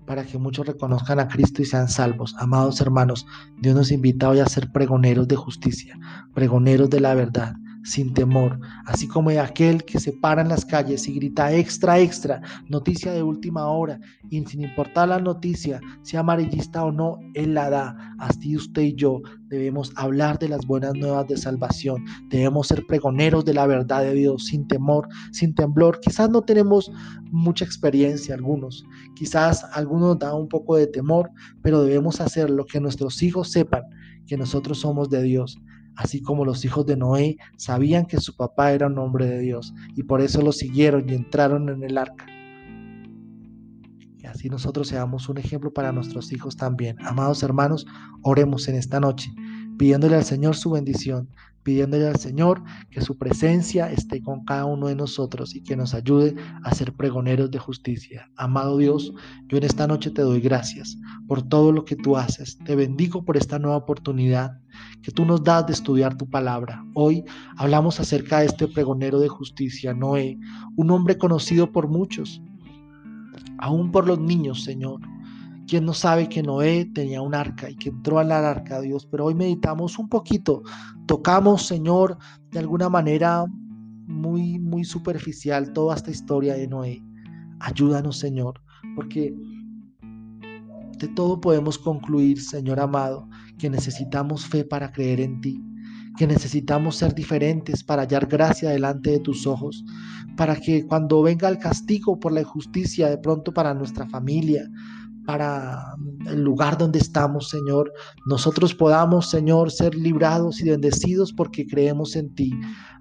para 0.05 0.25
que 0.25 0.37
muchos 0.37 0.65
reconozcan 0.65 1.19
a 1.19 1.27
Cristo 1.27 1.61
y 1.61 1.65
sean 1.65 1.87
salvos. 1.87 2.35
Amados 2.37 2.81
hermanos, 2.81 3.25
Dios 3.61 3.75
nos 3.75 3.91
invita 3.91 4.29
hoy 4.29 4.39
a 4.39 4.45
ser 4.45 4.71
pregoneros 4.71 5.27
de 5.27 5.35
justicia, 5.35 5.97
pregoneros 6.33 6.89
de 6.89 6.99
la 6.99 7.13
verdad, 7.13 7.55
sin 7.83 8.13
temor, 8.13 8.59
así 8.85 9.07
como 9.07 9.29
de 9.29 9.39
aquel 9.39 9.83
que 9.83 9.99
se 9.99 10.13
para 10.13 10.41
en 10.41 10.49
las 10.49 10.65
calles 10.65 11.07
y 11.07 11.13
grita 11.13 11.53
extra, 11.53 11.99
extra, 11.99 12.41
noticia 12.69 13.11
de 13.11 13.23
última 13.23 13.67
hora, 13.67 13.99
y 14.29 14.43
sin 14.45 14.63
importar 14.63 15.09
la 15.09 15.19
noticia, 15.19 15.81
sea 16.01 16.21
amarillista 16.21 16.83
o 16.83 16.91
no, 16.91 17.19
Él 17.33 17.53
la 17.53 17.69
da. 17.69 18.15
Así 18.19 18.55
usted 18.55 18.81
y 18.81 18.95
yo 18.95 19.21
debemos 19.49 19.91
hablar 19.95 20.39
de 20.39 20.49
las 20.49 20.65
buenas 20.65 20.93
nuevas 20.95 21.27
de 21.27 21.37
salvación, 21.37 22.03
debemos 22.29 22.67
ser 22.67 22.85
pregoneros 22.87 23.45
de 23.45 23.53
la 23.53 23.67
verdad 23.67 24.03
de 24.03 24.13
Dios, 24.13 24.45
sin 24.45 24.67
temor, 24.67 25.07
sin 25.31 25.53
temblor. 25.53 25.99
Quizás 25.99 26.29
no 26.29 26.41
tenemos 26.41 26.91
mucha 27.31 27.65
experiencia 27.65 28.35
algunos, 28.35 28.85
quizás 29.15 29.65
algunos 29.73 30.17
da 30.19 30.33
un 30.33 30.47
poco 30.47 30.77
de 30.77 30.87
temor, 30.87 31.29
pero 31.61 31.83
debemos 31.83 32.21
hacer 32.21 32.49
lo 32.49 32.65
que 32.65 32.79
nuestros 32.79 33.21
hijos 33.21 33.51
sepan 33.51 33.83
que 34.25 34.37
nosotros 34.37 34.79
somos 34.79 35.09
de 35.09 35.21
Dios 35.21 35.59
así 35.95 36.21
como 36.21 36.45
los 36.45 36.65
hijos 36.65 36.85
de 36.85 36.97
Noé 36.97 37.37
sabían 37.57 38.05
que 38.05 38.19
su 38.19 38.35
papá 38.35 38.71
era 38.71 38.87
un 38.87 38.97
hombre 38.97 39.27
de 39.27 39.39
Dios 39.39 39.73
y 39.95 40.03
por 40.03 40.21
eso 40.21 40.41
lo 40.41 40.51
siguieron 40.51 41.09
y 41.09 41.13
entraron 41.13 41.69
en 41.69 41.83
el 41.83 41.97
arca. 41.97 42.25
Así 44.33 44.49
nosotros 44.49 44.87
seamos 44.87 45.29
un 45.29 45.37
ejemplo 45.37 45.71
para 45.71 45.91
nuestros 45.91 46.31
hijos 46.31 46.57
también. 46.57 46.97
Amados 47.05 47.43
hermanos, 47.43 47.85
oremos 48.23 48.67
en 48.67 48.73
esta 48.75 48.99
noche, 48.99 49.31
pidiéndole 49.77 50.15
al 50.15 50.23
Señor 50.23 50.55
su 50.55 50.71
bendición, 50.71 51.29
pidiéndole 51.61 52.07
al 52.07 52.15
Señor 52.15 52.63
que 52.89 53.01
su 53.01 53.15
presencia 53.15 53.91
esté 53.91 54.23
con 54.23 54.43
cada 54.43 54.65
uno 54.65 54.87
de 54.87 54.95
nosotros 54.95 55.53
y 55.53 55.61
que 55.61 55.75
nos 55.75 55.93
ayude 55.93 56.35
a 56.63 56.73
ser 56.73 56.93
pregoneros 56.93 57.51
de 57.51 57.59
justicia. 57.59 58.27
Amado 58.35 58.79
Dios, 58.79 59.13
yo 59.49 59.57
en 59.59 59.65
esta 59.65 59.85
noche 59.85 60.09
te 60.09 60.23
doy 60.23 60.41
gracias 60.41 60.97
por 61.27 61.43
todo 61.43 61.71
lo 61.71 61.85
que 61.85 61.95
tú 61.95 62.17
haces. 62.17 62.57
Te 62.65 62.75
bendigo 62.75 63.23
por 63.23 63.37
esta 63.37 63.59
nueva 63.59 63.77
oportunidad 63.77 64.59
que 65.03 65.11
tú 65.11 65.25
nos 65.25 65.43
das 65.43 65.67
de 65.67 65.73
estudiar 65.73 66.17
tu 66.17 66.27
palabra. 66.27 66.83
Hoy 66.95 67.23
hablamos 67.55 67.99
acerca 67.99 68.39
de 68.39 68.47
este 68.47 68.67
pregonero 68.67 69.19
de 69.19 69.29
justicia, 69.29 69.93
Noé, 69.93 70.39
un 70.75 70.89
hombre 70.89 71.19
conocido 71.19 71.71
por 71.71 71.87
muchos, 71.87 72.41
aún 73.57 73.91
por 73.91 74.07
los 74.07 74.19
niños, 74.19 74.63
Señor 74.63 74.99
¿Quién 75.67 75.85
no 75.85 75.93
sabe 75.93 76.27
que 76.27 76.43
Noé 76.43 76.85
tenía 76.93 77.21
un 77.21 77.33
arca 77.33 77.69
y 77.69 77.75
que 77.75 77.89
entró 77.89 78.19
a 78.19 78.23
la 78.23 78.49
arca 78.49 78.81
Dios? 78.81 79.05
Pero 79.09 79.25
hoy 79.25 79.35
meditamos 79.35 79.97
un 79.97 80.09
poquito, 80.09 80.61
tocamos, 81.05 81.65
Señor, 81.65 82.17
de 82.51 82.59
alguna 82.59 82.89
manera 82.89 83.45
muy, 84.05 84.59
muy 84.59 84.83
superficial 84.83 85.71
toda 85.71 85.95
esta 85.95 86.11
historia 86.11 86.55
de 86.55 86.67
Noé. 86.67 87.01
Ayúdanos, 87.59 88.17
Señor, 88.17 88.61
porque 88.95 89.33
de 90.99 91.07
todo 91.15 91.39
podemos 91.39 91.77
concluir, 91.77 92.41
Señor 92.41 92.79
amado, 92.81 93.29
que 93.57 93.69
necesitamos 93.69 94.45
fe 94.45 94.65
para 94.65 94.91
creer 94.91 95.21
en 95.21 95.39
ti, 95.39 95.63
que 96.17 96.27
necesitamos 96.27 96.97
ser 96.97 97.15
diferentes 97.15 97.83
para 97.83 98.03
hallar 98.03 98.27
gracia 98.27 98.69
delante 98.69 99.11
de 99.11 99.19
tus 99.19 99.47
ojos, 99.47 99.83
para 100.37 100.55
que 100.55 100.85
cuando 100.85 101.21
venga 101.21 101.49
el 101.49 101.57
castigo 101.57 102.19
por 102.19 102.31
la 102.31 102.41
injusticia 102.41 103.09
de 103.09 103.17
pronto 103.17 103.53
para 103.53 103.73
nuestra 103.73 104.07
familia, 104.07 104.69
para 105.25 105.95
el 106.27 106.43
lugar 106.43 106.77
donde 106.77 106.99
estamos, 106.99 107.49
Señor. 107.49 107.91
Nosotros 108.25 108.73
podamos, 108.73 109.29
Señor, 109.29 109.71
ser 109.71 109.95
librados 109.95 110.61
y 110.61 110.69
bendecidos 110.69 111.33
porque 111.33 111.65
creemos 111.65 112.15
en 112.15 112.33
ti. 112.33 112.51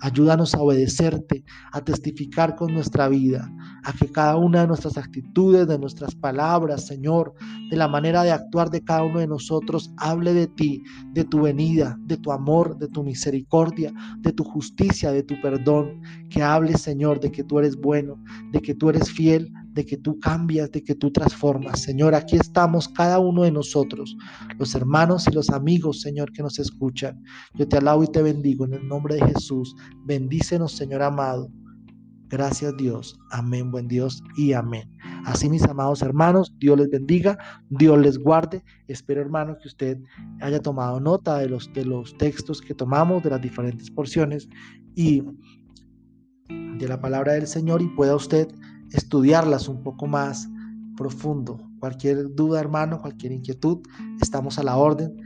Ayúdanos 0.01 0.55
a 0.55 0.61
obedecerte, 0.61 1.45
a 1.73 1.81
testificar 1.81 2.57
con 2.57 2.75
nuestra 2.75 3.09
vida, 3.09 3.51
a 3.85 3.93
que 3.93 4.11
cada 4.11 4.37
una 4.37 4.63
de 4.63 4.67
nuestras 4.67 4.97
actitudes, 4.97 5.69
de 5.69 5.79
nuestras 5.79 6.15
palabras, 6.15 6.87
Señor, 6.87 7.35
de 7.71 7.77
la 7.77 7.89
manera 7.89 8.23
de 8.23 8.33
actuar 8.33 8.71
de 8.71 8.83
cada 8.83 9.05
uno 9.05 9.21
de 9.21 9.29
nosotros, 9.29 9.93
hable 9.99 10.35
de 10.35 10.49
ti, 10.49 10.83
de 11.13 11.25
tu 11.25 11.43
venida, 11.43 11.97
de 12.01 12.17
tu 12.17 12.33
amor, 12.33 12.79
de 12.79 12.89
tu 12.89 13.05
misericordia, 13.05 13.93
de 14.19 14.33
tu 14.33 14.45
justicia, 14.45 15.13
de 15.13 15.23
tu 15.23 15.41
perdón. 15.41 16.01
Que 16.31 16.43
hable, 16.43 16.77
Señor, 16.77 17.21
de 17.21 17.31
que 17.31 17.45
tú 17.45 17.59
eres 17.59 17.77
bueno, 17.77 18.17
de 18.53 18.61
que 18.61 18.75
tú 18.75 18.91
eres 18.91 19.11
fiel, 19.11 19.53
de 19.73 19.87
que 19.87 19.97
tú 19.97 20.19
cambias, 20.21 20.71
de 20.71 20.83
que 20.83 20.95
tú 20.95 21.11
transformas. 21.11 21.83
Señor, 21.83 22.15
aquí 22.15 22.37
estamos 22.37 22.89
cada 22.89 23.19
uno 23.19 23.43
de 23.43 23.53
nosotros, 23.53 24.17
los 24.59 24.75
hermanos 24.75 25.27
y 25.29 25.33
los 25.33 25.51
amigos, 25.51 26.01
Señor, 26.01 26.33
que 26.33 26.43
nos 26.43 26.59
escuchan. 26.59 27.23
Yo 27.55 27.67
te 27.67 27.79
alabo 27.79 28.05
y 28.05 28.09
te 28.09 28.23
bendigo 28.23 28.65
en 28.67 28.75
el 28.75 28.87
nombre 28.87 29.17
de 29.17 29.27
Jesús. 29.27 29.75
Bendícenos, 30.05 30.73
Señor 30.73 31.03
amado. 31.03 31.51
Gracias 32.33 32.75
Dios. 32.79 33.19
Amén, 33.31 33.71
buen 33.71 33.89
Dios 33.89 34.23
y 34.39 34.55
amén. 34.55 34.91
Así 35.27 35.51
mis 35.51 35.65
amados 35.65 36.01
hermanos, 36.01 36.51
Dios 36.59 36.79
les 36.79 36.89
bendiga, 36.89 37.37
Dios 37.69 37.99
les 37.99 38.17
guarde. 38.17 38.65
Espero 38.89 39.21
hermano 39.21 39.59
que 39.61 39.69
usted 39.69 39.99
haya 40.41 40.59
tomado 40.59 40.99
nota 40.99 41.37
de 41.37 41.51
los, 41.51 41.71
de 41.75 41.85
los 41.85 42.17
textos 42.17 42.63
que 42.63 42.75
tomamos, 42.75 43.23
de 43.23 43.29
las 43.29 43.43
diferentes 43.43 43.91
porciones 43.91 44.49
y 44.95 45.23
de 46.49 46.89
la 46.89 46.99
palabra 47.03 47.35
del 47.35 47.47
Señor 47.47 47.83
y 47.83 47.89
pueda 47.89 48.17
usted 48.17 48.49
estudiarlas 48.93 49.69
un 49.69 49.83
poco 49.83 50.07
más 50.07 50.49
profundo. 50.97 51.71
Cualquier 51.79 52.35
duda, 52.35 52.61
hermano, 52.61 53.01
cualquier 53.01 53.33
inquietud, 53.33 53.79
estamos 54.21 54.59
a 54.59 54.63
la 54.63 54.77
orden 54.77 55.17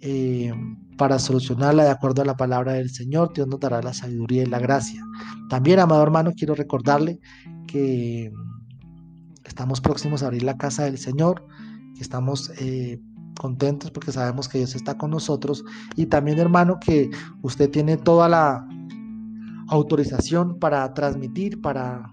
eh, 0.00 0.52
para 0.96 1.18
solucionarla 1.18 1.84
de 1.84 1.90
acuerdo 1.90 2.22
a 2.22 2.24
la 2.24 2.36
palabra 2.36 2.74
del 2.74 2.90
Señor. 2.90 3.32
Dios 3.34 3.48
nos 3.48 3.60
dará 3.60 3.82
la 3.82 3.92
sabiduría 3.92 4.42
y 4.42 4.46
la 4.46 4.58
gracia. 4.58 5.04
También, 5.48 5.78
amado 5.78 6.02
hermano, 6.02 6.32
quiero 6.36 6.54
recordarle 6.54 7.20
que 7.66 8.32
estamos 9.44 9.80
próximos 9.80 10.22
a 10.22 10.26
abrir 10.26 10.42
la 10.42 10.56
casa 10.56 10.84
del 10.84 10.98
Señor, 10.98 11.46
que 11.94 12.02
estamos 12.02 12.50
eh, 12.58 13.00
contentos 13.38 13.90
porque 13.90 14.12
sabemos 14.12 14.48
que 14.48 14.58
Dios 14.58 14.74
está 14.74 14.96
con 14.96 15.10
nosotros. 15.10 15.64
Y 15.96 16.06
también, 16.06 16.38
hermano, 16.38 16.78
que 16.80 17.10
usted 17.42 17.70
tiene 17.70 17.96
toda 17.96 18.28
la 18.28 18.66
autorización 19.68 20.58
para 20.58 20.92
transmitir, 20.94 21.60
para 21.60 22.09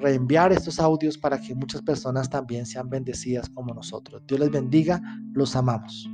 reenviar 0.00 0.52
estos 0.52 0.80
audios 0.80 1.16
para 1.16 1.40
que 1.40 1.54
muchas 1.54 1.82
personas 1.82 2.28
también 2.28 2.66
sean 2.66 2.88
bendecidas 2.88 3.48
como 3.50 3.74
nosotros. 3.74 4.22
Dios 4.26 4.40
les 4.40 4.50
bendiga, 4.50 5.00
los 5.32 5.54
amamos. 5.56 6.08